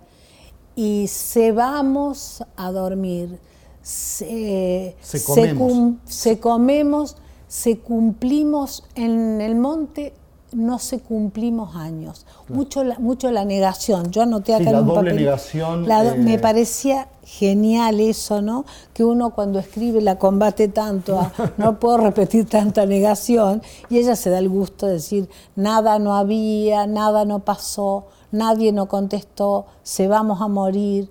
y 0.76 1.06
se 1.08 1.52
vamos 1.52 2.42
a 2.56 2.70
dormir, 2.70 3.38
se, 3.82 4.96
comemos. 5.26 7.16
se, 7.48 7.78
cumplimos 7.78 8.84
en 8.94 9.40
el 9.40 9.54
monte, 9.56 10.14
no 10.54 10.78
se 10.78 11.00
cumplimos 11.00 11.76
años. 11.76 12.26
Mucho, 12.48 12.84
la, 12.84 12.98
mucho 12.98 13.30
la 13.30 13.44
negación. 13.44 14.10
Yo 14.10 14.22
anoté 14.22 14.54
acá 14.54 14.70
la 14.70 14.80
un 14.80 14.86
doble 14.86 15.12
negación. 15.12 15.86
Me 16.24 16.34
eh, 16.34 16.38
parecía 16.38 17.08
genial 17.24 18.00
eso, 18.00 18.40
¿no? 18.40 18.64
Que 18.92 19.04
uno 19.04 19.34
cuando 19.34 19.58
escribe 19.58 20.00
la 20.00 20.18
combate 20.18 20.68
tanto, 20.68 21.30
no 21.56 21.78
puedo 21.80 21.98
repetir 21.98 22.48
tanta 22.48 22.86
negación, 22.86 23.62
y 23.90 23.98
ella 23.98 24.16
se 24.16 24.30
da 24.30 24.38
el 24.38 24.48
gusto 24.48 24.86
de 24.86 24.94
decir, 24.94 25.28
nada 25.56 25.98
no 25.98 26.14
había, 26.14 26.86
nada 26.86 27.24
no 27.24 27.40
pasó, 27.40 28.06
nadie 28.30 28.72
no 28.72 28.86
contestó, 28.86 29.66
se 29.82 30.06
vamos 30.06 30.40
a 30.40 30.48
morir. 30.48 31.10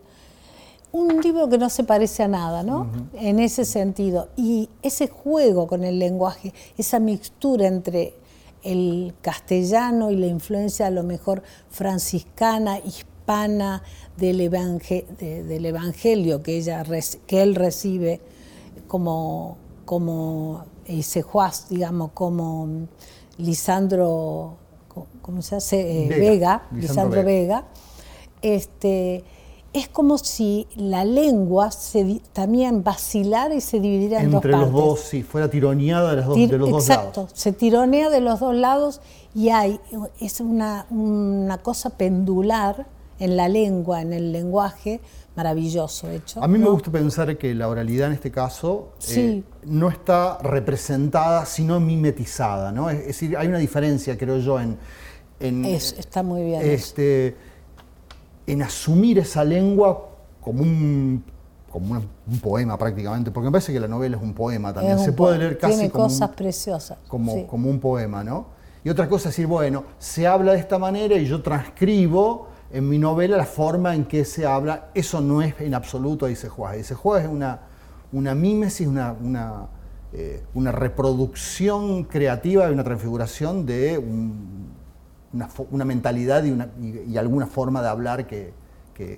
Un 0.91 1.21
libro 1.21 1.49
que 1.49 1.57
no 1.57 1.71
se 1.71 1.83
parece 1.83 2.21
a 2.21 2.27
nada, 2.27 2.61
¿no? 2.61 2.87
En 3.15 3.39
ese 3.39 3.65
sentido. 3.65 4.27
Y 4.37 4.69
ese 4.83 5.07
juego 5.07 5.65
con 5.65 5.83
el 5.83 5.97
lenguaje, 5.97 6.53
esa 6.77 6.99
mixtura 6.99 7.65
entre 7.65 8.13
el 8.63 9.13
castellano 9.21 10.11
y 10.11 10.15
la 10.15 10.27
influencia 10.27 10.87
a 10.87 10.91
lo 10.91 11.03
mejor 11.03 11.43
franciscana, 11.69 12.79
hispana, 12.79 13.13
del, 14.17 14.37
del 14.37 15.65
Evangelio 15.65 16.43
que, 16.43 16.57
ella, 16.57 16.83
que 17.25 17.41
él 17.41 17.55
recibe 17.55 18.21
como, 18.87 19.57
como 19.85 20.65
Isejuaz, 20.87 21.69
digamos, 21.69 22.11
como 22.13 22.87
Lisandro, 23.37 24.57
¿cómo 25.21 25.41
se 25.41 25.55
hace? 25.55 26.05
Eh, 26.05 26.09
Vega, 26.09 26.67
Lisandro, 26.71 27.23
Vega. 27.23 27.65
Este, 28.41 29.23
es 29.73 29.87
como 29.87 30.19
si 30.19 30.67
la 30.75 31.03
lengua 31.03 31.71
se, 31.71 32.21
también 32.31 32.83
vacilara 32.83 33.55
y 33.55 33.61
se 33.61 33.79
dividiera 33.79 34.21
en 34.21 34.29
dos 34.29 34.41
partes. 34.43 34.53
Entre 34.53 34.71
los 34.71 34.71
dos, 34.71 34.99
sí, 34.99 35.23
fuera 35.23 35.49
tironeada 35.49 36.11
de 36.11 36.15
los, 36.17 36.25
dos, 36.27 36.35
de 36.37 36.57
los 36.57 36.69
dos 36.69 36.87
lados. 36.87 37.07
Exacto, 37.07 37.27
se 37.33 37.51
tironea 37.53 38.09
de 38.11 38.21
los 38.21 38.39
dos 38.39 38.55
lados 38.55 39.01
y 39.33 39.49
hay, 39.49 39.79
es 40.19 40.39
una, 40.39 40.85
una 40.91 41.57
cosa 41.57 41.89
pendular 41.89 42.85
en 43.19 43.35
la 43.35 43.49
lengua, 43.49 44.01
en 44.01 44.13
el 44.13 44.31
lenguaje, 44.31 45.01
maravilloso 45.35 46.09
hecho. 46.11 46.43
A 46.43 46.47
mí 46.47 46.59
me 46.59 46.69
gusta 46.69 46.91
pensar 46.91 47.35
que 47.37 47.55
la 47.55 47.67
oralidad 47.67 48.07
en 48.07 48.13
este 48.13 48.29
caso 48.29 48.93
eh, 49.09 49.41
no 49.65 49.89
está 49.89 50.37
representada, 50.37 51.45
sino 51.47 51.79
mimetizada, 51.79 52.71
¿no? 52.71 52.91
Es, 52.91 53.07
decir, 53.07 53.35
hay 53.35 53.47
una 53.47 53.57
diferencia, 53.57 54.17
creo 54.17 54.37
yo, 54.37 54.59
en... 54.59 54.77
está 55.65 56.21
muy 56.21 56.43
bien. 56.43 56.61
Este, 56.61 57.35
en 58.45 58.61
asumir 58.61 59.19
esa 59.19 59.43
lengua 59.43 60.09
como 60.41 60.63
un 60.63 61.23
como 61.71 61.95
un, 61.95 62.39
poema 62.39 62.77
prácticamente, 62.77 63.31
porque 63.31 63.45
me 63.45 63.51
parece 63.51 63.73
que 63.73 63.79
la 63.79 63.87
novela 63.87 64.15
es 64.15 64.21
un 64.21 64.35
poema 64.35 64.71
también. 64.71 64.99
Se 64.99 65.11
puede 65.11 65.39
leer 65.39 65.57
casi 65.57 65.73
Tiene 65.73 65.89
como 65.89 66.03
cosas 66.03 66.29
preciosas. 66.29 66.99
Como, 67.07 67.47
como 67.47 67.67
un 67.67 67.79
poema, 67.79 68.23
¿no? 68.23 68.45
Y 68.83 68.89
otra 68.89 69.09
cosa 69.09 69.29
es 69.29 69.35
decir, 69.35 69.47
bueno, 69.47 69.83
se 69.97 70.27
habla 70.27 70.53
de 70.53 70.59
esta 70.59 70.77
manera 70.77 71.15
y 71.15 71.25
yo 71.25 71.41
transcribo 71.41 72.49
en 72.71 72.87
mi 72.87 72.99
novela 72.99 73.37
la 73.37 73.45
forma 73.45 73.95
en 73.95 74.05
que 74.05 74.23
se 74.23 74.45
habla, 74.45 74.89
eso 74.93 75.19
no 75.19 75.41
es 75.41 75.59
en 75.61 75.73
absoluto 75.73 76.27
juega. 76.49 76.73
Ahí 76.73 76.83
se 76.83 76.93
juega 76.93 77.23
es 77.23 77.29
una, 77.29 77.61
una 78.11 78.35
mímesis, 78.35 78.87
una, 78.87 79.13
una, 79.13 79.67
eh, 80.11 80.43
una 80.53 80.71
reproducción 80.71 82.03
creativa 82.03 82.69
y 82.69 82.73
una 82.73 82.83
transfiguración 82.83 83.65
de 83.65 83.97
una, 85.33 85.49
una, 85.71 85.85
mentalidad 85.85 86.43
y, 86.43 86.51
una, 86.51 86.69
y, 86.79 87.17
alguna 87.17 87.47
forma 87.47 87.81
de 87.81 87.87
hablar 87.89 88.27
que, 88.27 88.53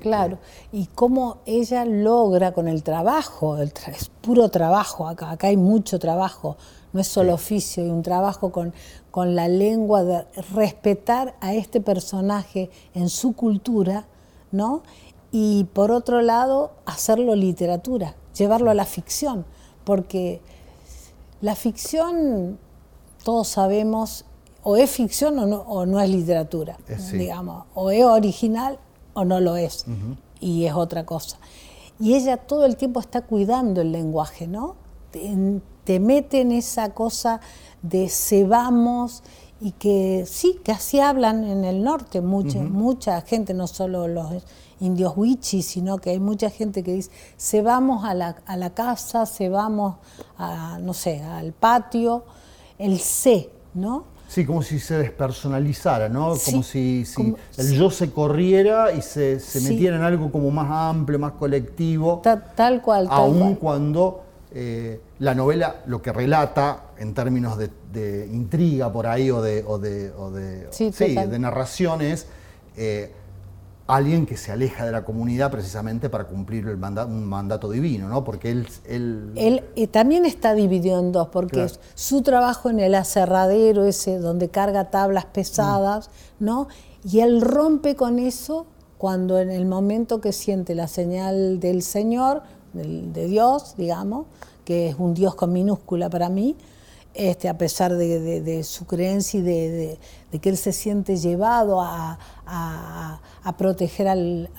claro, 0.01 0.39
y 0.71 0.87
cómo 0.87 1.39
ella 1.45 1.85
logra 1.85 2.53
con 2.53 2.67
el 2.67 2.83
trabajo, 2.83 3.57
el 3.57 3.73
es 3.87 4.09
puro 4.21 4.49
trabajo 4.49 5.07
acá, 5.07 5.31
acá 5.31 5.47
hay 5.47 5.57
mucho 5.57 5.99
trabajo, 5.99 6.57
no 6.93 7.01
es 7.01 7.07
solo 7.07 7.33
oficio, 7.33 7.85
y 7.85 7.89
un 7.89 8.01
trabajo 8.01 8.51
con, 8.51 8.73
con 9.11 9.35
la 9.35 9.47
lengua, 9.47 10.03
de 10.03 10.25
respetar 10.53 11.35
a 11.41 11.53
este 11.53 11.81
personaje 11.81 12.69
en 12.93 13.09
su 13.09 13.33
cultura, 13.33 14.05
¿no? 14.51 14.83
Y 15.31 15.65
por 15.73 15.91
otro 15.91 16.21
lado, 16.21 16.71
hacerlo 16.85 17.35
literatura, 17.35 18.15
llevarlo 18.37 18.71
a 18.71 18.73
la 18.73 18.85
ficción, 18.85 19.45
porque 19.83 20.41
la 21.41 21.55
ficción, 21.55 22.57
todos 23.23 23.49
sabemos, 23.49 24.25
o 24.67 24.77
es 24.77 24.89
ficción 24.89 25.37
o 25.37 25.45
no, 25.45 25.57
o 25.57 25.85
no 25.85 26.01
es 26.01 26.09
literatura, 26.09 26.75
digamos, 27.13 27.65
o 27.75 27.91
es 27.91 28.03
original 28.03 28.79
o 29.13 29.23
no 29.23 29.39
lo 29.39 29.57
es, 29.57 29.85
y 30.39 30.65
es 30.65 30.73
otra 30.73 31.05
cosa. 31.05 31.37
Y 31.99 32.15
ella 32.15 32.37
todo 32.37 32.65
el 32.65 32.75
tiempo 32.75 32.99
está 32.99 33.21
cuidando 33.21 33.81
el 33.81 33.91
lenguaje, 33.91 34.47
¿no? 34.47 34.75
Te, 35.11 35.99
mete 35.99 36.41
en 36.41 36.51
esa 36.51 36.95
cosa 36.95 37.41
de 37.83 38.09
se 38.09 38.43
vamos 38.43 39.21
y 39.61 39.71
que 39.73 40.25
sí, 40.27 40.59
que 40.63 40.71
así 40.71 40.99
hablan 40.99 41.43
en 41.43 41.63
el 41.63 41.83
norte. 41.83 42.21
Mucha, 42.21 42.57
mucha 42.57 43.21
gente, 43.21 43.53
no 43.53 43.67
solo 43.67 44.07
los 44.07 44.43
indios 44.79 45.13
wichis, 45.15 45.67
sino 45.67 45.99
que 45.99 46.09
hay 46.09 46.19
mucha 46.19 46.49
gente 46.49 46.81
que 46.81 46.91
dice, 46.91 47.11
se 47.37 47.61
vamos 47.61 48.03
a 48.03 48.15
la, 48.15 48.37
a 48.47 48.57
la 48.57 48.71
casa, 48.71 49.27
se 49.27 49.47
vamos 49.47 49.97
a, 50.39 50.79
no 50.79 50.95
sé, 50.95 51.21
al 51.21 51.53
patio, 51.53 52.23
el 52.79 52.97
se, 52.97 53.51
¿no? 53.75 54.14
Sí, 54.27 54.45
como 54.45 54.63
si 54.63 54.79
se 54.79 54.97
despersonalizara, 54.97 56.09
¿no? 56.09 56.33
como 56.43 56.63
si, 56.63 57.05
el 57.57 57.73
yo 57.73 57.91
se 57.91 58.11
corriera 58.11 58.91
y 58.91 59.01
se, 59.01 59.39
metiera 59.63 59.95
en 59.95 60.03
algo 60.03 60.31
como 60.31 60.51
más 60.51 60.67
amplio, 60.69 61.19
más 61.19 61.33
colectivo. 61.33 62.21
tal 62.23 62.81
cual. 62.81 63.07
Tal 63.07 63.17
aun 63.17 63.55
cuando 63.55 64.23
eh, 64.53 65.01
la 65.19 65.35
novela 65.35 65.83
lo 65.85 66.01
que 66.01 66.11
relata 66.11 66.91
en 66.97 67.13
términos 67.13 67.57
de, 67.57 68.29
intriga 68.31 68.91
por 68.91 69.07
ahí 69.07 69.29
o 69.29 69.41
de, 69.41 69.63
o 69.65 69.77
de, 69.77 70.11
o 70.11 70.31
de, 70.31 70.67
sí, 70.71 70.91
de 70.91 71.39
narraciones, 71.39 72.27
eh, 72.77 73.13
alguien 73.87 74.25
que 74.25 74.35
se 74.35 74.51
aleja 74.51 74.85
de 74.85 74.91
la 74.91 75.05
comunidad 75.05 75.51
precisamente 75.51 76.09
para 76.09 76.25
cumplir 76.25 76.67
el 76.67 76.75
un 76.75 77.25
mandato 77.25 77.69
divino, 77.69 78.09
¿no? 78.09 78.23
Porque 78.23 78.51
él... 78.51 78.67
Él, 78.85 79.63
eh, 79.75 79.87
también 79.87 80.25
está 80.25 80.55
dividido 80.55 80.99
en 80.99 81.11
dos, 81.11 81.27
porque 81.27 81.67
su 81.93 82.21
trabajo 82.23 82.69
en 82.69 82.79
el 82.79 82.95
aserradero 82.95 83.85
ese 83.85 84.17
donde 84.17 84.49
carga 84.49 84.89
tablas 84.89 85.25
pesadas, 85.25 86.09
¿no? 86.39 86.67
Y 87.03 87.19
él 87.19 87.41
rompe 87.41 87.95
con 87.95 88.17
eso 88.17 88.65
cuando 88.97 89.39
en 89.39 89.51
el 89.51 89.65
momento 89.65 90.19
que 90.19 90.31
siente 90.31 90.73
la 90.73 90.87
señal 90.87 91.59
del 91.59 91.83
Señor, 91.83 92.41
de 92.73 93.27
Dios, 93.27 93.75
digamos, 93.77 94.25
que 94.65 94.89
es 94.89 94.95
un 94.97 95.13
Dios 95.13 95.35
con 95.35 95.53
minúscula 95.53 96.09
para 96.09 96.29
mí, 96.29 96.57
este, 97.15 97.47
a 97.47 97.57
pesar 97.57 97.95
de, 97.95 98.63
su 98.63 98.85
creencia 98.85 99.39
y 99.39 99.43
de, 99.43 99.99
que 100.41 100.49
él 100.49 100.57
se 100.57 100.73
siente 100.73 101.15
llevado 101.17 101.81
a, 101.81 102.17
proteger 103.57 104.07
al, 104.07 104.49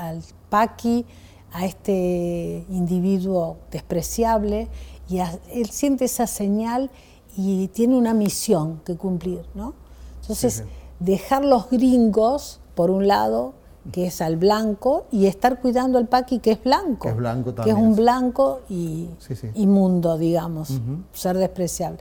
Paqui, 0.49 1.05
a 1.53 1.65
este 1.65 2.65
individuo 2.71 3.59
despreciable, 3.71 4.69
y 5.09 5.19
él 5.19 5.71
siente 5.71 6.07
esa 6.07 6.27
señal 6.27 6.91
y 7.37 7.69
tiene 7.69 7.97
una 7.97 8.15
misión 8.15 8.81
que 8.85 8.97
cumplir. 8.97 9.43
¿no? 9.55 9.75
Entonces, 10.23 10.65
dejar 10.99 11.45
los 11.45 11.71
gringos, 11.71 12.61
por 12.75 12.91
un 12.91 13.07
lado, 13.07 13.55
que 13.93 14.07
es 14.07 14.21
al 14.21 14.37
blanco, 14.37 15.07
y 15.13 15.27
estar 15.27 15.61
cuidando 15.61 15.99
al 15.99 16.09
paqui 16.09 16.39
que 16.39 16.53
es 16.53 16.63
blanco. 16.63 17.03
Que 17.03 17.11
es 17.11 17.17
blanco 17.17 17.55
Que 17.55 17.71
es 17.71 17.77
un 17.77 17.95
blanco 17.95 18.63
y 18.69 19.09
inmundo, 19.55 20.19
digamos, 20.19 20.81
ser 21.13 21.37
despreciable. 21.37 21.99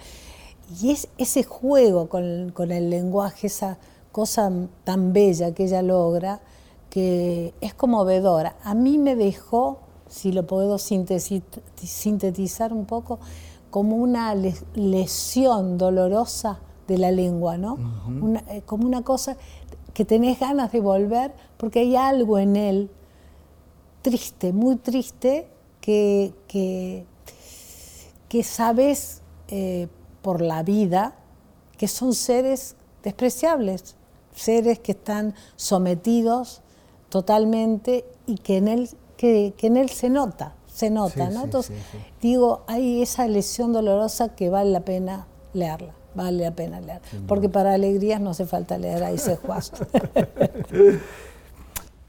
Y 0.82 0.92
es 0.92 1.08
ese 1.18 1.44
juego 1.44 2.10
con, 2.10 2.24
el 2.24 2.90
lenguaje, 2.90 3.48
esa 3.48 3.78
cosa 4.12 4.52
tan 4.84 5.14
bella 5.14 5.54
que 5.54 5.66
ella 5.66 5.82
logra, 5.82 6.42
que 6.90 7.54
es 7.62 7.74
conmovedora. 7.74 8.56
A 8.64 8.74
mí 8.74 8.98
me 8.98 9.16
dejó, 9.16 9.80
si 10.08 10.32
lo 10.32 10.48
puedo 10.48 10.78
sintetizar 10.78 12.74
un 12.74 12.86
poco, 12.86 13.20
como 13.70 13.98
una 13.98 14.34
lesión 14.74 15.78
dolorosa 15.78 16.60
de 16.88 16.98
la 16.98 17.12
lengua, 17.12 17.58
¿no? 17.58 17.78
Eh, 18.50 18.62
como 18.66 18.86
una 18.86 19.02
cosa 19.02 19.36
que 19.94 20.06
tenés 20.06 20.40
ganas 20.40 20.72
de 20.72 20.80
volver 20.82 21.34
porque 21.58 21.80
hay 21.80 21.96
algo 21.96 22.38
en 22.38 22.56
él 22.56 22.90
triste, 24.02 24.54
muy 24.54 24.76
triste, 24.76 25.48
que, 25.82 26.34
que, 26.48 28.44
sabes 28.44 29.22
eh, 29.48 29.88
por 30.26 30.42
la 30.42 30.64
vida, 30.64 31.14
que 31.78 31.88
son 31.88 32.16
seres 32.16 32.76
despreciables, 33.04 33.96
seres 34.34 34.80
que 34.80 34.94
están 34.94 35.36
sometidos 35.56 36.64
totalmente 37.10 38.06
y 38.26 38.40
que 38.40 38.58
en 38.58 38.68
él, 38.68 38.90
que, 39.18 39.54
en 39.62 39.78
él 39.78 39.90
se 39.90 40.10
nota, 40.10 40.56
se 40.66 40.90
nota, 40.90 41.30
¿no? 41.30 41.44
Entonces, 41.44 41.78
digo, 42.24 42.64
hay 42.66 43.04
esa 43.04 43.28
lesión 43.28 43.72
dolorosa 43.72 44.30
que 44.30 44.50
vale 44.50 44.72
la 44.72 44.80
pena 44.80 45.28
leerla, 45.54 45.94
vale 46.16 46.44
la 46.44 46.56
pena 46.56 46.82
leer, 46.82 47.02
porque 47.28 47.48
para 47.48 47.76
alegrías 47.76 48.20
no 48.20 48.32
hace 48.32 48.48
falta 48.48 48.80
leer 48.80 49.04
a 49.04 49.12
ese 49.12 49.36
Juan. 49.36 49.62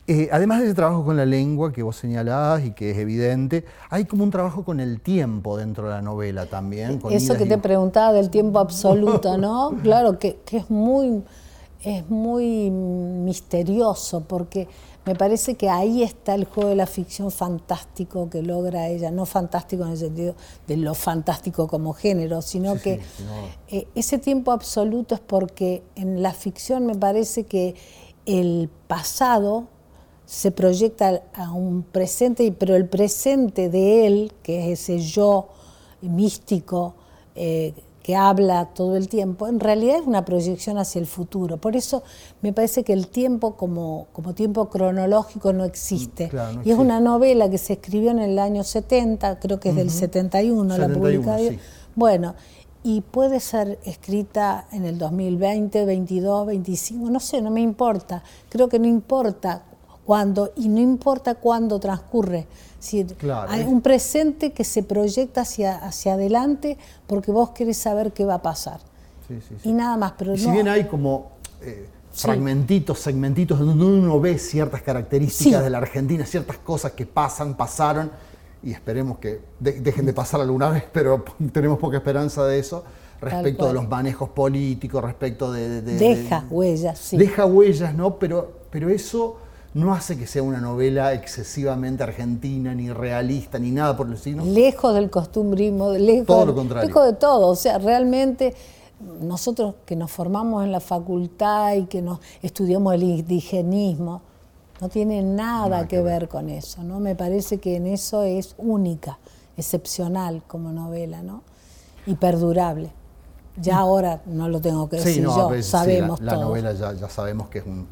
Eh, 0.08 0.28
además 0.30 0.60
de 0.60 0.66
ese 0.66 0.74
trabajo 0.74 1.04
con 1.04 1.16
la 1.16 1.26
lengua 1.26 1.72
que 1.72 1.82
vos 1.82 1.96
señalás 1.96 2.64
y 2.64 2.70
que 2.70 2.92
es 2.92 2.98
evidente, 2.98 3.64
hay 3.90 4.04
como 4.04 4.22
un 4.22 4.30
trabajo 4.30 4.64
con 4.64 4.78
el 4.78 5.00
tiempo 5.00 5.56
dentro 5.56 5.88
de 5.88 5.94
la 5.94 6.02
novela 6.02 6.46
también. 6.46 7.00
Eso 7.10 7.36
que 7.36 7.44
te 7.44 7.58
preguntaba 7.58 8.12
del 8.12 8.30
tiempo 8.30 8.60
absoluto, 8.60 9.36
¿no? 9.38 9.74
claro, 9.82 10.20
que, 10.20 10.38
es, 10.52 10.70
muy, 10.70 11.24
es 11.82 12.08
muy 12.08 12.70
misterioso 12.70 14.20
porque 14.20 14.68
me 15.04 15.16
parece 15.16 15.56
que 15.56 15.68
ahí 15.68 16.04
está 16.04 16.36
el 16.36 16.44
juego 16.44 16.70
de 16.70 16.76
la 16.76 16.86
ficción 16.86 17.32
fantástico 17.32 18.30
que 18.30 18.42
logra 18.42 18.86
ella, 18.86 19.10
no 19.10 19.26
fantástico 19.26 19.84
en 19.84 19.90
el 19.90 19.98
sentido 19.98 20.36
de 20.68 20.76
lo 20.76 20.94
fantástico 20.94 21.66
como 21.66 21.92
género, 21.94 22.42
sino 22.42 22.80
que 22.80 23.00
eh, 23.68 23.88
ese 23.96 24.18
tiempo 24.18 24.52
absoluto 24.52 25.16
es 25.16 25.20
porque 25.20 25.82
en 25.96 26.22
la 26.22 26.32
ficción 26.32 26.86
me 26.86 26.94
parece 26.94 27.44
que 27.44 27.74
el 28.24 28.70
pasado 28.86 29.68
se 30.26 30.50
proyecta 30.50 31.22
a 31.34 31.52
un 31.52 31.84
presente, 31.84 32.52
pero 32.52 32.74
el 32.74 32.86
presente 32.86 33.70
de 33.70 34.06
él, 34.06 34.32
que 34.42 34.72
es 34.72 34.80
ese 34.80 34.98
yo 34.98 35.48
místico 36.02 36.94
eh, 37.36 37.72
que 38.02 38.14
habla 38.14 38.66
todo 38.66 38.96
el 38.96 39.08
tiempo, 39.08 39.48
en 39.48 39.58
realidad 39.58 39.98
es 39.98 40.06
una 40.06 40.24
proyección 40.24 40.78
hacia 40.78 41.00
el 41.00 41.06
futuro. 41.06 41.56
Por 41.56 41.74
eso 41.74 42.02
me 42.40 42.52
parece 42.52 42.84
que 42.84 42.92
el 42.92 43.08
tiempo 43.08 43.56
como, 43.56 44.06
como 44.12 44.34
tiempo 44.34 44.68
cronológico 44.68 45.52
no 45.52 45.64
existe. 45.64 46.30
y 46.64 46.70
es 46.70 46.78
una 46.78 47.00
novela 47.00 47.48
que 47.48 47.58
se 47.58 47.74
escribió 47.74 48.10
en 48.10 48.20
el 48.20 48.38
año 48.38 48.62
70, 48.62 49.40
creo 49.40 49.58
que 49.58 49.70
es 49.70 49.76
del 49.76 49.90
71, 49.90 50.78
la 50.78 50.88
publicada. 50.88 51.40
Bueno, 51.96 52.34
y 52.84 53.00
puede 53.00 53.40
ser 53.40 53.80
escrita 53.84 54.68
en 54.70 54.84
el 54.84 54.98
2020, 54.98 55.84
22, 55.84 56.46
25, 56.46 57.10
no 57.10 57.18
sé, 57.18 57.42
no 57.42 57.50
me 57.50 57.60
importa. 57.60 58.22
Creo 58.48 58.68
que 58.68 58.78
no 58.78 58.86
importa 58.86 59.64
cuando, 60.06 60.52
y 60.56 60.68
no 60.68 60.80
importa 60.80 61.34
cuándo 61.34 61.80
transcurre. 61.80 62.46
Si 62.78 63.04
hay 63.48 63.64
un 63.64 63.80
presente 63.80 64.52
que 64.52 64.62
se 64.62 64.84
proyecta 64.84 65.40
hacia, 65.40 65.76
hacia 65.76 66.14
adelante 66.14 66.78
porque 67.08 67.32
vos 67.32 67.50
querés 67.50 67.78
saber 67.78 68.12
qué 68.12 68.24
va 68.24 68.34
a 68.34 68.42
pasar. 68.42 68.78
y 69.64 69.72
nada 69.72 69.96
más. 69.96 70.12
Pero 70.16 70.36
si 70.36 70.48
bien 70.48 70.68
hay 70.68 70.84
como 70.84 71.32
eh, 71.60 71.88
fragmentitos, 72.12 73.00
segmentitos 73.00 73.58
donde 73.58 73.84
uno 73.84 74.20
ve 74.20 74.38
ciertas 74.38 74.82
características 74.82 75.64
de 75.64 75.70
la 75.70 75.78
Argentina, 75.78 76.24
ciertas 76.24 76.58
cosas 76.58 76.92
que 76.92 77.04
pasan, 77.04 77.56
pasaron, 77.56 78.12
y 78.62 78.70
esperemos 78.70 79.18
que 79.18 79.40
dejen 79.58 80.06
de 80.06 80.12
pasar 80.12 80.40
alguna 80.40 80.70
vez, 80.70 80.84
pero 80.92 81.24
tenemos 81.52 81.78
poca 81.80 81.96
esperanza 81.96 82.44
de 82.46 82.60
eso 82.60 82.84
respecto 83.20 83.66
de 83.66 83.72
los 83.72 83.88
manejos 83.88 84.28
políticos, 84.28 85.02
respecto 85.02 85.50
de... 85.50 85.82
deja 85.82 86.44
huellas, 86.48 86.98
sí. 86.98 87.16
Deja 87.16 87.46
huellas, 87.46 87.94
¿no? 87.94 88.18
Pero, 88.18 88.60
pero 88.70 88.90
eso 88.90 89.38
no 89.76 89.92
hace 89.92 90.16
que 90.16 90.26
sea 90.26 90.42
una 90.42 90.58
novela 90.58 91.12
excesivamente 91.12 92.02
argentina, 92.02 92.74
ni 92.74 92.90
realista, 92.90 93.58
ni 93.58 93.70
nada 93.70 93.94
por 93.94 94.08
el 94.08 94.16
signo. 94.16 94.42
Lejos 94.42 94.94
del 94.94 95.10
costumbrismo, 95.10 95.92
lejos, 95.92 96.26
todo 96.26 96.46
lo 96.46 96.54
contrario. 96.54 96.88
lejos 96.88 97.04
de 97.04 97.12
todo. 97.12 97.48
O 97.48 97.56
sea, 97.56 97.76
realmente 97.76 98.54
nosotros 99.20 99.74
que 99.84 99.94
nos 99.94 100.10
formamos 100.10 100.64
en 100.64 100.72
la 100.72 100.80
facultad 100.80 101.74
y 101.74 101.84
que 101.84 102.00
nos 102.00 102.20
estudiamos 102.40 102.94
el 102.94 103.02
indigenismo, 103.02 104.22
no 104.80 104.88
tiene 104.88 105.22
nada, 105.22 105.86
que, 105.86 106.00
ver. 106.00 106.26
con 106.26 106.48
eso, 106.48 106.82
¿no? 106.82 106.98
Me 106.98 107.14
parece 107.14 107.58
que 107.58 107.76
en 107.76 107.86
eso 107.86 108.22
es 108.22 108.54
única, 108.56 109.18
excepcional 109.58 110.42
como 110.46 110.72
novela, 110.72 111.22
¿no? 111.22 111.42
Y 112.06 112.14
perdurable. 112.14 112.92
Ya 113.60 113.76
ahora 113.76 114.22
no 114.24 114.48
lo 114.48 114.58
tengo 114.58 114.88
que 114.88 114.96
decir 114.96 115.22
yo, 115.22 115.50
sabemos 115.62 116.18
la, 116.20 116.36
la 116.36 116.42
novela 116.42 116.72
ya, 116.72 116.94
ya 116.94 117.10
sabemos 117.10 117.48
que 117.48 117.58
es 117.58 117.66
un 117.66 117.86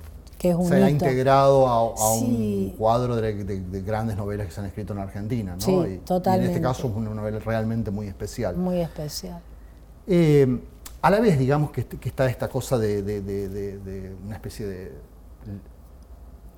se 0.52 0.74
ha 0.82 0.90
integrado 0.90 1.66
a, 1.66 2.14
un 2.14 2.74
cuadro 2.76 3.16
de, 3.16 3.82
grandes 3.82 4.16
novelas 4.16 4.46
que 4.46 4.52
se 4.52 4.60
han 4.60 4.66
escrito 4.66 4.92
en 4.92 4.98
Argentina. 4.98 5.54
¿no? 5.54 5.60
Sí, 5.60 5.72
y, 5.72 5.98
totalmente. 5.98 6.46
en 6.46 6.50
este 6.52 6.62
caso 6.62 6.88
es 6.88 6.94
una 6.94 7.10
novela 7.10 7.38
realmente 7.38 7.90
muy 7.90 8.08
especial. 8.08 8.56
Muy 8.56 8.80
especial. 8.80 9.40
Eh, 10.06 10.60
a 11.00 11.10
la 11.10 11.20
vez, 11.20 11.38
digamos 11.38 11.70
que, 11.70 11.86
está 12.02 12.26
esta 12.30 12.48
cosa 12.48 12.78
de, 12.78 14.16
una 14.24 14.36
especie 14.36 14.66
de 14.66 14.92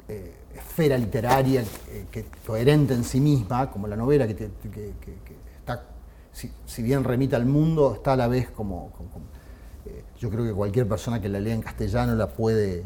eh, 0.09 0.35
esfera 0.55 0.97
literaria 0.97 1.63
eh, 1.63 2.07
que, 2.11 2.27
coherente 2.47 2.95
en 2.95 3.03
sí 3.03 3.21
misma, 3.21 3.71
como 3.71 3.89
la 3.89 3.97
novela 3.97 4.27
que, 4.27 4.51
está, 5.59 5.83
si, 6.33 6.83
bien 6.83 7.03
remita 7.03 7.37
al 7.37 7.47
mundo, 7.47 7.95
está 7.95 8.13
a 8.13 8.17
la 8.17 8.29
vez 8.29 8.51
como 8.51 8.93
eh, 9.85 10.05
yo 10.19 10.31
creo 10.31 10.45
que 10.45 10.53
cualquier 10.53 10.89
persona 10.89 11.21
que 11.21 11.29
la 11.29 11.41
lea 11.41 11.55
en 11.55 11.63
castellano 11.63 12.15
la 12.15 12.29
puede 12.29 12.85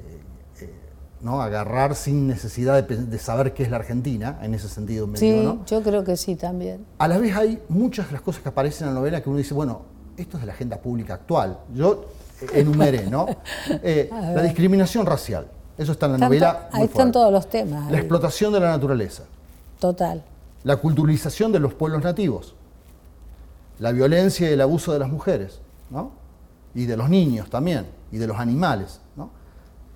¿no? 1.21 1.43
agarrar 1.43 1.95
sin 1.95 2.27
necesidad 2.27 2.83
de, 2.83 3.19
saber 3.19 3.53
qué 3.53 3.63
es 3.63 3.71
la 3.71 3.77
Argentina, 3.77 4.39
en 4.43 4.55
ese 4.55 4.69
sentido. 4.69 5.09
sí, 5.15 5.49
yo 5.67 5.83
creo 5.83 6.05
que 6.05 6.17
sí 6.17 6.37
también. 6.37 6.87
A 6.99 7.09
la 7.09 7.19
vez 7.19 7.37
hay 7.37 7.63
muchas 7.69 8.07
de 8.07 8.13
las 8.13 8.23
cosas 8.23 8.43
que 8.43 8.49
aparecen 8.49 8.89
en 8.89 8.95
la 8.95 9.01
novela 9.01 9.23
que 9.23 9.29
uno 9.29 9.39
dice, 9.39 9.55
bueno, 9.55 9.83
esto 10.17 10.37
es 10.37 10.43
de 10.43 10.47
la 10.47 10.53
agenda 10.53 10.79
pública 10.79 11.15
actual. 11.15 11.59
Yo 11.75 12.07
enumeré, 12.55 13.07
¿no? 13.07 13.27
la 13.83 14.43
discriminación 14.43 15.07
racial. 15.07 15.47
Eso 15.77 15.93
está 15.93 16.07
en 16.07 16.13
la 16.13 16.19
novela. 16.19 16.69
ahí 16.73 16.85
están 16.85 17.11
todos 17.11 17.33
los 17.33 17.49
temas. 17.49 17.91
La 17.91 17.99
explotación 17.99 18.53
de 18.53 18.61
la 18.61 18.69
naturaleza. 18.69 19.25
Total. 19.79 20.23
La 20.63 20.77
culturalización 20.77 21.53
de 21.53 21.59
los 21.59 21.73
pueblos 21.73 22.03
nativos. 22.05 22.55
La 23.79 23.93
violencia 23.93 24.51
y 24.51 24.53
el 24.53 24.61
abuso 24.61 24.93
de 24.93 24.99
las 24.99 25.09
mujeres, 25.09 25.61
¿no? 25.89 26.13
Y 26.75 26.85
de 26.85 26.99
los 26.99 27.09
niños 27.09 27.49
también, 27.49 27.87
y 28.13 28.19
de 28.19 28.27
los 28.27 28.39
animales, 28.39 29.01
¿no? 29.17 29.31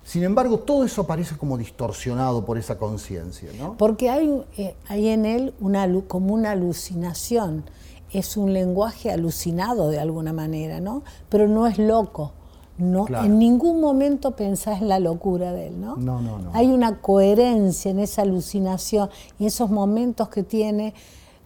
Sin 0.05 0.23
embargo, 0.23 0.59
todo 0.59 0.85
eso 0.85 1.01
aparece 1.01 1.35
como 1.35 1.57
distorsionado 1.57 2.45
por 2.45 2.57
esa 2.57 2.77
conciencia, 2.77 3.49
¿no? 3.59 3.75
Porque 3.75 4.09
hay, 4.09 4.41
eh, 4.55 4.75
hay 4.87 5.09
en 5.09 5.25
él 5.25 5.53
una, 5.59 5.85
como 6.07 6.33
una 6.33 6.51
alucinación. 6.51 7.65
Es 8.11 8.37
un 8.37 8.53
lenguaje 8.53 9.11
alucinado 9.11 9.89
de 9.89 9.99
alguna 9.99 10.31
manera, 10.31 10.79
¿no? 10.79 11.03
Pero 11.27 11.49
no 11.49 11.67
es 11.67 11.77
loco 11.77 12.31
no, 12.77 13.05
En 13.07 13.39
ningún 13.39 13.79
momento 13.79 14.31
pensás 14.31 14.81
en 14.81 14.89
la 14.89 14.99
locura 14.99 15.53
de 15.53 15.67
él, 15.67 15.79
¿no? 15.79 15.95
No, 15.95 16.19
no, 16.19 16.39
no. 16.39 16.51
Hay 16.53 16.67
una 16.67 16.99
coherencia 16.99 17.91
en 17.91 17.99
esa 17.99 18.23
alucinación 18.23 19.09
y 19.39 19.45
esos 19.45 19.69
momentos 19.69 20.27
que 20.27 20.43
tiene 20.43 20.93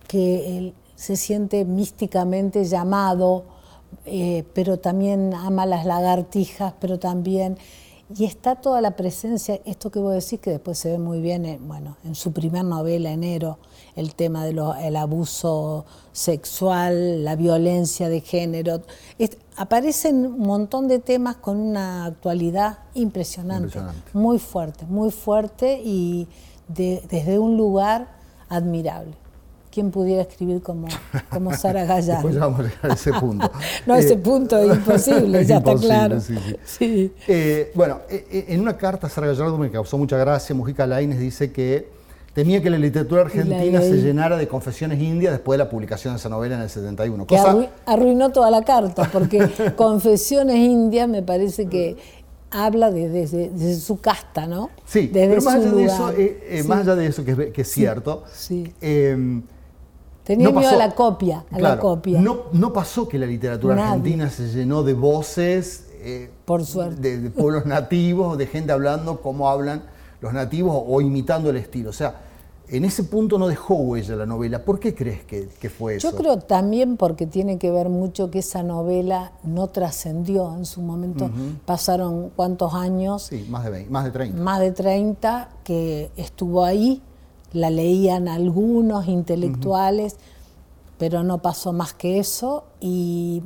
que 0.08 0.58
él 0.58 0.74
se 0.96 1.16
siente 1.16 1.66
místicamente 1.66 2.66
llamado, 2.66 3.44
eh, 4.06 4.44
pero 4.56 4.80
también 4.80 5.36
ama 5.36 5.68
las 5.68 5.86
lagartijas, 5.86 6.74
pero 6.80 6.98
también 6.98 7.60
y 8.16 8.26
está 8.26 8.56
toda 8.56 8.82
la 8.82 8.96
presencia, 8.96 9.60
esto 9.66 9.92
que 9.92 10.00
vos 10.00 10.14
decís, 10.14 10.40
que 10.40 10.50
después 10.50 10.80
se 10.80 10.92
ve 10.92 10.98
muy 10.98 11.22
bien 11.22 11.46
en, 11.46 11.68
bueno, 11.68 11.98
en 12.04 12.16
su 12.16 12.32
primer 12.32 12.66
novela, 12.66 13.12
Enero, 13.12 13.60
el 13.96 14.16
tema 14.16 14.46
del 14.46 14.96
abuso 14.96 15.86
sexual, 16.12 17.24
la 17.24 17.36
violencia 17.36 18.10
de 18.10 18.22
género. 18.22 18.82
aparecen 19.58 20.26
un 20.26 20.40
montón 20.40 20.88
de 20.88 21.00
temas 21.00 21.36
con 21.36 21.58
una 21.58 22.06
actualidad 22.06 22.80
impresionante, 22.96 23.80
muy 24.14 24.40
fuerte, 24.40 24.86
muy 24.86 25.12
fuerte 25.12 25.82
y 25.84 26.28
desde 26.68 27.38
un 27.38 27.58
lugar 27.58 28.08
admirable 28.48 29.16
quién 29.72 29.92
pudiera 29.92 30.24
escribir 30.24 30.62
como, 30.62 30.88
como 31.30 31.54
Sara 31.54 31.86
Gallardo. 31.86 32.28
Después 32.28 32.40
vamos 32.40 32.60
a 32.60 32.64
llegar 32.64 32.92
a 32.92 32.94
ese 32.94 33.14
punto. 33.14 33.52
no, 33.86 33.96
ese 33.96 34.14
eh, 34.14 34.18
punto 34.18 34.58
es 34.58 34.78
imposible, 34.78 35.46
ya 35.46 35.58
está 35.58 35.76
claro. 35.76 36.20
Sí, 36.66 37.14
eh, 37.28 37.72
bueno, 37.76 38.00
eh, 38.10 38.46
en 38.50 38.62
una 38.62 38.78
carta 38.78 39.10
Sara 39.10 39.28
Gallardo 39.28 39.58
me 39.58 39.70
causó 39.70 39.98
mucha 39.98 40.18
gracia, 40.18 40.56
Mujica 40.56 40.86
Laines 40.88 41.20
dice 41.20 41.52
que 41.52 41.90
temía 42.34 42.62
que 42.62 42.70
la 42.70 42.78
literatura 42.78 43.24
argentina 43.24 43.82
se 43.82 43.98
llenara 43.98 44.38
de 44.38 44.48
confesiones 44.48 45.02
indias 45.02 45.34
después 45.34 45.58
de 45.58 45.66
la 45.66 45.70
publicación 45.70 46.14
de 46.14 46.20
esa 46.20 46.30
novela 46.30 46.56
en 46.56 46.62
el 46.62 46.70
71. 46.70 47.28
Que 47.28 47.38
arruinó 47.86 48.32
toda 48.32 48.50
la 48.50 48.64
carta, 48.64 49.10
porque 49.12 49.74
confesiones 49.76 50.56
indias 50.56 51.08
me 51.08 51.22
parece 51.22 51.68
que 51.68 51.98
habla 52.52 52.92
desde, 52.92 53.76
su 53.76 54.00
casta, 54.00 54.48
¿no? 54.48 54.70
Sí, 54.86 55.10
pero 55.12 55.42
más 55.42 55.56
allá, 55.56 55.72
de 55.72 55.86
eso, 55.86 56.68
más 56.68 56.80
allá 56.80 56.96
de 56.96 57.08
eso, 57.08 57.24
que 57.26 57.52
es, 57.56 57.72
cierto, 57.72 58.24
sí. 58.32 58.74
Tenía 60.30 60.52
miedo 60.52 60.70
a 60.70 60.76
la 60.76 60.94
copia, 60.94 61.44
a 61.50 61.58
la 61.58 61.80
copia. 61.80 62.22
No, 62.22 62.42
no 62.52 62.72
pasó 62.72 63.08
que 63.08 63.18
la 63.18 63.26
literatura 63.26 63.74
argentina 63.84 64.30
se 64.30 64.48
llenó 64.50 64.84
de 64.84 64.94
voces 64.94 65.88
eh, 66.02 66.30
Por 66.46 66.64
suerte. 66.64 67.18
De, 67.18 67.32
pueblos 67.32 67.66
nativos, 67.66 68.38
de 68.38 68.46
gente 68.46 68.72
hablando 68.72 69.22
como 69.22 69.50
hablan 69.50 69.82
los 70.22 70.32
nativos 70.32 70.84
o 70.86 71.02
imitando 71.02 71.50
el 71.50 71.58
estilo. 71.58 71.90
O 71.90 71.94
sea, 71.94 72.22
en 72.68 72.86
ese 72.86 73.06
punto 73.06 73.40
no 73.40 73.48
dejó 73.48 73.74
huella 73.74 74.16
la 74.18 74.28
novela. 74.28 74.64
¿Por 74.64 74.80
qué 74.80 74.94
crees 74.94 75.24
que, 75.24 75.70
fue 75.72 75.96
eso? 75.96 76.12
Yo 76.12 76.16
creo 76.16 76.38
también 76.38 76.96
porque 76.96 77.26
tiene 77.26 77.58
que 77.58 77.72
ver 77.72 77.90
mucho 77.90 78.30
que 78.30 78.38
esa 78.38 78.62
novela 78.62 79.32
no 79.44 79.70
trascendió 79.70 80.56
en 80.56 80.66
su 80.66 80.84
momento. 80.84 81.32
Pasaron 81.66 82.30
cuántos 82.36 82.76
años. 82.76 83.24
Sí, 83.24 83.48
más 83.50 83.64
de, 83.64 83.72
20, 83.72 83.90
más 83.90 84.06
de 84.06 84.12
30. 84.12 84.44
Más 84.44 84.60
de 84.60 84.72
30 84.74 85.50
que 85.64 86.12
estuvo 86.18 86.64
ahí 86.64 87.02
la 87.54 87.70
leían 87.70 88.28
algunos 88.28 89.08
intelectuales, 89.08 90.18
pero 90.98 91.24
no 91.24 91.42
pasó 91.42 91.74
más 91.74 91.94
que 91.94 92.20
eso, 92.20 92.66
y 92.80 93.42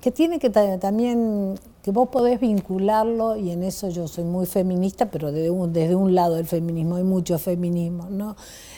que 0.00 0.10
tiene 0.10 0.40
que 0.40 0.50
también, 0.50 1.54
que 1.82 1.92
vos 1.92 2.08
podés 2.08 2.40
vincularlo, 2.40 3.36
y 3.36 3.50
en 3.50 3.62
eso 3.62 3.88
yo 3.88 4.08
soy 4.08 4.24
muy 4.24 4.46
feminista, 4.46 5.10
pero 5.10 5.30
desde 5.30 5.50
un, 5.50 5.72
desde 5.72 5.94
un 5.94 6.14
lado 6.14 6.34
del 6.34 6.46
feminismo, 6.46 6.96
hay 6.96 7.04
mucho 7.04 7.38
feminismo, 7.38 8.08
¿no? 8.10 8.34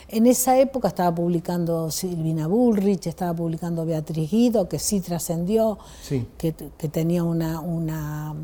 En 0.09 0.27
esa 0.27 0.59
época 0.59 0.89
estaba 0.89 1.15
publicando 1.15 1.91
Silvina 1.91 2.47
Bullrich, 2.47 3.07
estaba 3.07 3.33
publicando 3.33 3.87
Beatriz 3.87 4.31
Guido, 4.31 4.69
que 4.69 4.79
sí 4.79 5.01
trascendió, 5.01 5.79
que, 6.37 6.53
que, 6.53 6.89
tenía 6.89 7.25
una, 7.25 7.61
una 7.61 8.35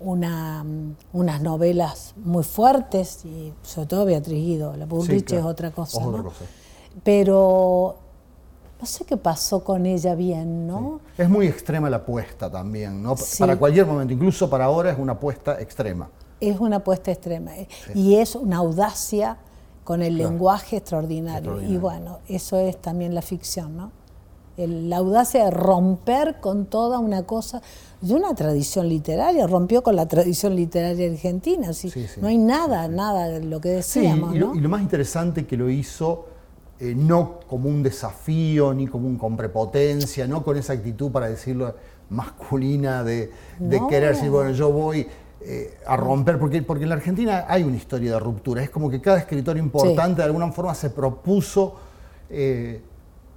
una, 0.00 0.64
unas 1.12 1.42
novelas 1.42 2.14
muy 2.16 2.44
fuertes, 2.44 3.24
y 3.24 3.52
sobre 3.62 3.86
todo 3.86 4.04
Beatriz 4.04 4.44
Guido, 4.44 4.76
la 4.76 4.86
Bullrich 4.86 5.32
es 5.32 5.44
otra 5.44 5.70
cosa. 5.70 6.00
Pero 7.02 7.96
no 8.80 8.86
sé 8.86 9.04
qué 9.04 9.16
pasó 9.16 9.64
con 9.64 9.86
ella 9.86 10.14
bien, 10.14 10.66
¿no? 10.66 11.00
Es 11.16 11.28
muy 11.28 11.46
extrema 11.46 11.88
la 11.88 11.98
apuesta 11.98 12.50
también, 12.50 13.02
¿no? 13.02 13.14
Para 13.38 13.56
cualquier 13.56 13.86
momento, 13.86 14.12
incluso 14.12 14.48
para 14.50 14.66
ahora 14.66 14.90
es 14.90 14.98
una 14.98 15.12
apuesta 15.12 15.60
extrema. 15.60 16.10
Es 16.40 16.60
una 16.60 16.76
apuesta 16.76 17.10
extrema. 17.10 17.56
Eh, 17.56 17.68
y 17.94 18.16
es 18.16 18.34
una 18.34 18.58
audacia 18.58 19.38
con 19.84 20.02
el 20.02 20.16
lenguaje 20.16 20.76
extraordinario. 20.78 21.62
Y 21.62 21.76
bueno, 21.76 22.18
eso 22.28 22.58
es 22.58 22.76
también 22.80 23.14
la 23.14 23.22
ficción, 23.22 23.76
¿no? 23.76 23.92
La 24.56 24.98
audacia 24.98 25.44
de 25.44 25.50
romper 25.50 26.36
con 26.40 26.66
toda 26.66 26.98
una 26.98 27.24
cosa 27.24 27.60
de 28.00 28.14
una 28.14 28.34
tradición 28.34 28.88
literaria, 28.88 29.46
rompió 29.46 29.82
con 29.82 29.96
la 29.96 30.06
tradición 30.06 30.54
literaria 30.54 31.10
argentina, 31.10 31.70
así, 31.70 31.92
no 32.20 32.28
hay 32.28 32.38
nada, 32.38 32.86
nada 32.86 33.28
de 33.28 33.44
lo 33.44 33.60
que 33.60 33.70
decíamos. 33.70 34.34
y, 34.34 34.38
lo, 34.38 34.68
más 34.68 34.82
interesante 34.82 35.46
que 35.46 35.56
lo 35.56 35.70
hizo 35.70 36.26
eh, 36.78 36.94
no 36.94 37.40
como 37.48 37.68
un 37.68 37.82
desafío, 37.82 38.74
ni 38.74 38.86
como 38.86 39.08
un 39.08 39.16
con 39.16 39.36
prepotencia, 39.36 40.26
no 40.26 40.44
con 40.44 40.56
esa 40.56 40.74
actitud, 40.74 41.10
para 41.10 41.28
decirlo, 41.28 41.74
masculina 42.10 43.02
de, 43.02 43.30
querer 43.88 44.14
decir, 44.14 44.28
bueno, 44.30 44.50
yo 44.50 44.70
voy 44.70 45.06
eh, 45.40 45.78
a 45.86 45.96
romper, 45.96 46.38
porque, 46.38 46.62
porque 46.62 46.84
en 46.84 46.90
la 46.90 46.96
Argentina 46.96 47.46
hay 47.48 47.62
una 47.62 47.76
historia 47.76 48.12
de 48.12 48.20
ruptura, 48.20 48.62
es 48.62 48.70
como 48.70 48.90
que 48.90 49.00
cada 49.00 49.18
escritor 49.18 49.56
importante 49.56 50.20
de 50.20 50.26
alguna 50.26 50.52
forma 50.52 50.74
se 50.74 50.90
propuso... 50.90 51.74
Eh, 52.30 52.82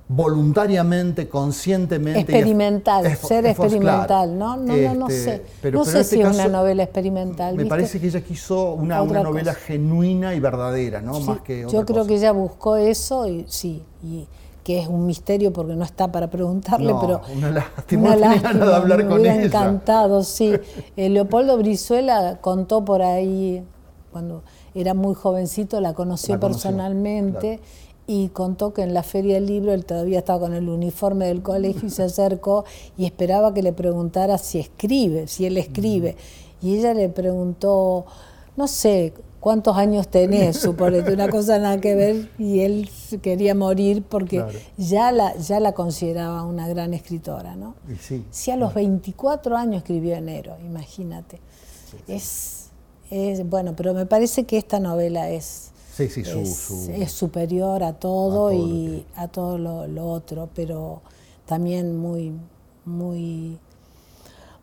voluntariamente, 0.09 1.27
conscientemente. 1.27 2.21
Experimental, 2.21 3.15
ser 3.17 3.45
experimental, 3.45 4.37
¿no? 4.37 4.55
No, 4.55 4.75
no, 4.75 4.93
no 4.93 5.07
este, 5.09 5.43
sé. 5.61 5.71
no 5.71 5.83
sé 5.83 5.99
este 6.01 6.15
si 6.15 6.21
es 6.21 6.27
una 6.27 6.47
novela 6.47 6.83
experimental. 6.83 7.55
Me 7.55 7.65
parece 7.65 7.99
que 7.99 8.07
ella 8.07 8.21
quiso 8.21 8.73
una, 8.73 9.03
novela 9.03 9.53
genuina 9.53 10.33
y 10.33 10.39
verdadera, 10.39 11.01
¿no? 11.01 11.19
Más 11.19 11.41
que 11.41 11.65
Yo 11.69 11.85
creo 11.85 12.05
que 12.05 12.15
ella 12.15 12.31
buscó 12.31 12.77
eso 12.77 13.27
y 13.27 13.45
sí, 13.49 13.83
y 14.03 14.27
que 14.63 14.79
es 14.79 14.87
un 14.87 15.05
misterio 15.05 15.53
porque 15.53 15.75
no 15.75 15.83
está 15.83 16.11
para 16.11 16.29
preguntarle, 16.29 16.93
pero. 16.99 17.21
Una 17.35 17.51
lástima, 17.51 18.15
una 18.15 18.53
de 18.53 18.75
hablar 18.75 19.03
me 19.03 19.09
con 19.09 19.21
ella. 19.21 19.43
encantado, 19.43 20.23
sí. 20.23 20.53
Eh, 20.97 21.09
Leopoldo 21.09 21.57
Brizuela 21.57 22.39
contó 22.41 22.83
por 22.83 23.01
ahí, 23.01 23.63
cuando 24.11 24.43
era 24.73 24.93
muy 24.93 25.15
jovencito, 25.15 25.79
la 25.79 25.93
conoció, 25.93 26.39
personalmente 26.39 27.59
y 28.07 28.29
contó 28.29 28.73
que 28.73 28.81
en 28.81 28.93
la 28.93 29.03
feria 29.03 29.35
del 29.35 29.45
libro 29.45 29.73
él 29.73 29.85
todavía 29.85 30.19
estaba 30.19 30.39
con 30.39 30.53
el 30.53 30.69
uniforme 30.69 31.25
del 31.27 31.41
colegio 31.41 31.87
y 31.87 31.91
se 31.91 32.03
acercó 32.03 32.63
y 32.97 33.05
esperaba 33.05 33.53
que 33.53 33.61
le 33.61 33.73
preguntara 33.73 34.37
si 34.37 34.59
escribe, 34.59 35.27
si 35.27 35.45
él 35.45 35.57
escribe. 35.57 36.15
Y 36.61 36.77
ella 36.77 36.93
le 36.93 37.09
preguntó, 37.09 38.05
no 38.55 38.67
sé, 38.67 39.13
¿cuántos 39.41 39.75
años 39.75 40.07
tenés? 40.07 40.57
Suponete, 40.61 41.13
una 41.13 41.27
cosa 41.27 41.59
nada 41.59 41.81
que 41.81 41.95
ver, 41.95 42.29
y 42.39 42.61
él 42.61 42.89
quería 43.21 43.53
morir 43.53 44.03
porque 44.03 44.43
ya, 44.77 45.11
la, 45.11 45.35
ya 45.35 45.59
la 45.59 45.73
consideraba 45.73 46.43
una 46.43 46.67
gran 46.69 46.93
escritora, 46.93 47.57
¿no? 47.57 47.75
Sí, 47.99 48.25
si 48.31 48.51
a 48.51 48.55
los 48.55 48.73
24 48.73 49.57
años 49.57 49.77
escribió 49.77 50.15
Enero, 50.15 50.55
imagínate. 50.65 51.41
Es, 52.07 52.69
es, 53.11 53.47
bueno, 53.47 53.75
pero 53.75 53.93
me 53.93 54.05
parece 54.05 54.45
que 54.45 54.57
esta 54.57 54.79
novela 54.79 55.29
es 55.29 55.71
Sí, 55.97 56.09
sí, 56.09 56.23
su, 56.23 56.91
es, 56.91 57.11
superior 57.11 57.83
a 57.83 57.93
todo, 57.93 58.53
y 58.53 59.03
a 59.15 59.27
todo 59.29 59.57
lo, 59.57 60.11
otro, 60.11 60.47
pero 60.53 61.01
también 61.47 61.97
muy, 61.97 62.33
muy, 62.85 63.57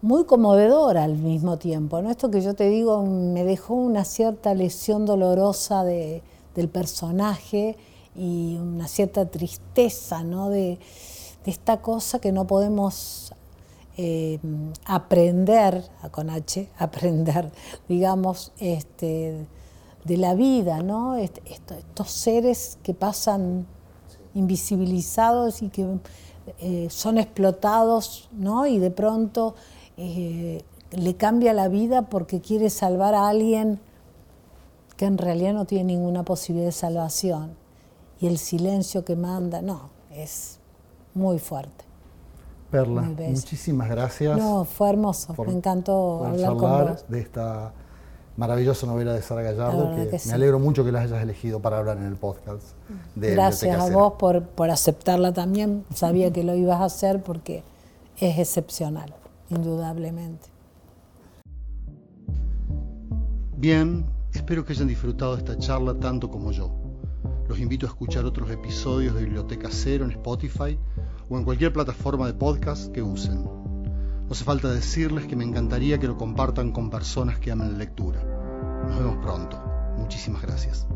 muy 0.01 0.25
conmovedora 0.27 1.03
al 1.03 1.17
mismo 1.17 1.59
tiempo. 1.59 2.01
¿no? 2.01 2.13
Esto 2.13 2.31
que 2.31 2.41
yo 2.41 2.55
te 2.55 2.69
digo 2.69 3.03
me 3.03 3.43
dejó 3.43 3.75
una 3.75 4.05
cierta 4.05 4.55
lesión 4.55 5.07
dolorosa 5.07 5.83
de, 5.83 6.23
del 6.55 6.69
personaje 6.69 7.77
y 8.15 8.57
una 8.57 8.87
cierta 8.87 9.27
tristeza 9.27 10.23
¿no? 10.23 10.51
de, 10.51 10.79
esta 11.47 11.79
cosa 11.79 12.21
que 12.21 12.31
no 12.31 12.47
podemos 12.47 13.33
eh, 13.97 14.39
aprender, 14.85 15.83
con 16.13 16.31
H, 16.31 16.69
aprender, 16.79 17.51
digamos, 17.89 18.53
este, 18.61 19.49
de 20.05 20.17
la 20.19 20.35
vida, 20.35 20.83
¿no? 20.83 21.17
estos 21.17 22.11
seres 22.11 22.79
que 22.83 22.95
pasan 22.95 23.67
invisibilizados 24.35 25.63
y 25.63 25.69
que 25.69 25.99
eh, 26.59 26.89
son 26.91 27.19
explotados, 27.19 28.29
¿no? 28.33 28.67
Y 28.67 28.79
de 28.79 28.91
pronto 28.91 29.55
eh, 29.97 30.63
le 30.91 31.17
cambia 31.17 31.55
la 31.55 31.69
vida 31.69 32.03
porque 32.03 32.41
quiere 32.41 32.69
salvar 32.69 33.15
a 33.15 33.29
alguien 33.29 33.81
que 34.97 35.07
en 35.07 35.19
realidad 35.19 35.55
no 35.55 35.65
tiene 35.65 35.85
ninguna 35.85 36.23
posibilidad 36.23 36.69
de 36.69 36.73
salvación. 36.73 37.57
Y 38.21 38.27
el 38.27 38.39
silencio 38.39 39.05
que 39.05 39.17
manda, 39.17 39.63
no, 39.63 39.91
es 40.11 40.59
muy 41.15 41.39
fuerte. 41.39 41.85
Perla, 42.71 43.03
muchísimas 43.03 43.89
gracias. 43.89 44.37
No, 44.37 44.65
fue 44.65 44.91
hermoso, 44.91 45.35
me 45.47 45.53
encantó 45.53 46.25
hablar 46.25 46.57
con 46.57 46.71
vos. 46.71 47.05
de 47.09 47.21
esta 47.21 47.73
maravillosa 48.37 48.87
novela 48.87 49.13
de 49.13 49.23
Sara 49.23 49.43
Gallardo, 49.43 49.95
que, 49.95 50.19
me 50.27 50.33
alegro 50.33 50.59
mucho 50.59 50.85
que 50.85 50.93
la 50.93 51.01
hayas 51.01 51.23
elegido 51.23 51.61
para 51.61 51.79
hablar 51.79 51.99
en 51.99 52.05
el 52.05 52.17
podcast. 52.17 52.63
Gracias 53.15 53.79
a 53.79 53.91
vos 53.91 54.15
por, 54.19 54.43
por 54.43 54.71
aceptarla 54.71 55.33
también, 55.33 55.85
sabía 55.95 56.33
que 56.33 56.43
lo 56.43 56.55
ibas 56.55 56.81
a 56.81 56.85
hacer 56.85 57.23
porque 57.23 57.63
es 58.19 58.39
excepcional, 58.39 59.15
indudablemente. 59.51 60.49
Bien, 63.57 64.05
espero 64.33 64.65
que 64.65 64.73
hayan 64.73 64.89
disfrutado 64.89 65.37
de 65.37 65.39
esta 65.39 65.57
charla 65.59 65.95
tanto 65.95 66.31
como 66.31 66.51
yo. 66.51 66.71
Los 67.49 67.59
invito 67.59 67.87
a 67.87 67.91
escuchar 67.91 68.25
otros 68.25 68.51
episodios 68.51 69.15
de 69.15 69.23
Biblioteca 69.23 69.69
Cero 69.71 70.05
en 70.05 70.11
Spotify 70.11 70.79
o 71.29 71.39
en 71.39 71.45
cualquier 71.45 71.73
plataforma 71.73 72.27
de 72.27 72.35
podcast 72.35 72.91
que 72.93 73.03
usen. 73.03 73.64
No 74.35 74.37
hace 74.37 74.47
falta 74.47 74.69
decirles 74.69 75.27
que 75.27 75.37
me 75.37 75.45
encantaría 75.45 76.01
que 76.01 76.09
lo 76.09 76.19
compartan 76.19 76.73
con 76.73 76.91
personas 76.91 77.39
que 77.39 77.53
amen 77.53 77.71
la 77.71 77.79
lectura. 77.79 78.21
Nos 78.85 78.99
vemos 78.99 79.25
pronto. 79.25 79.63
Muchísimas 79.97 80.43
gracias. 80.43 80.89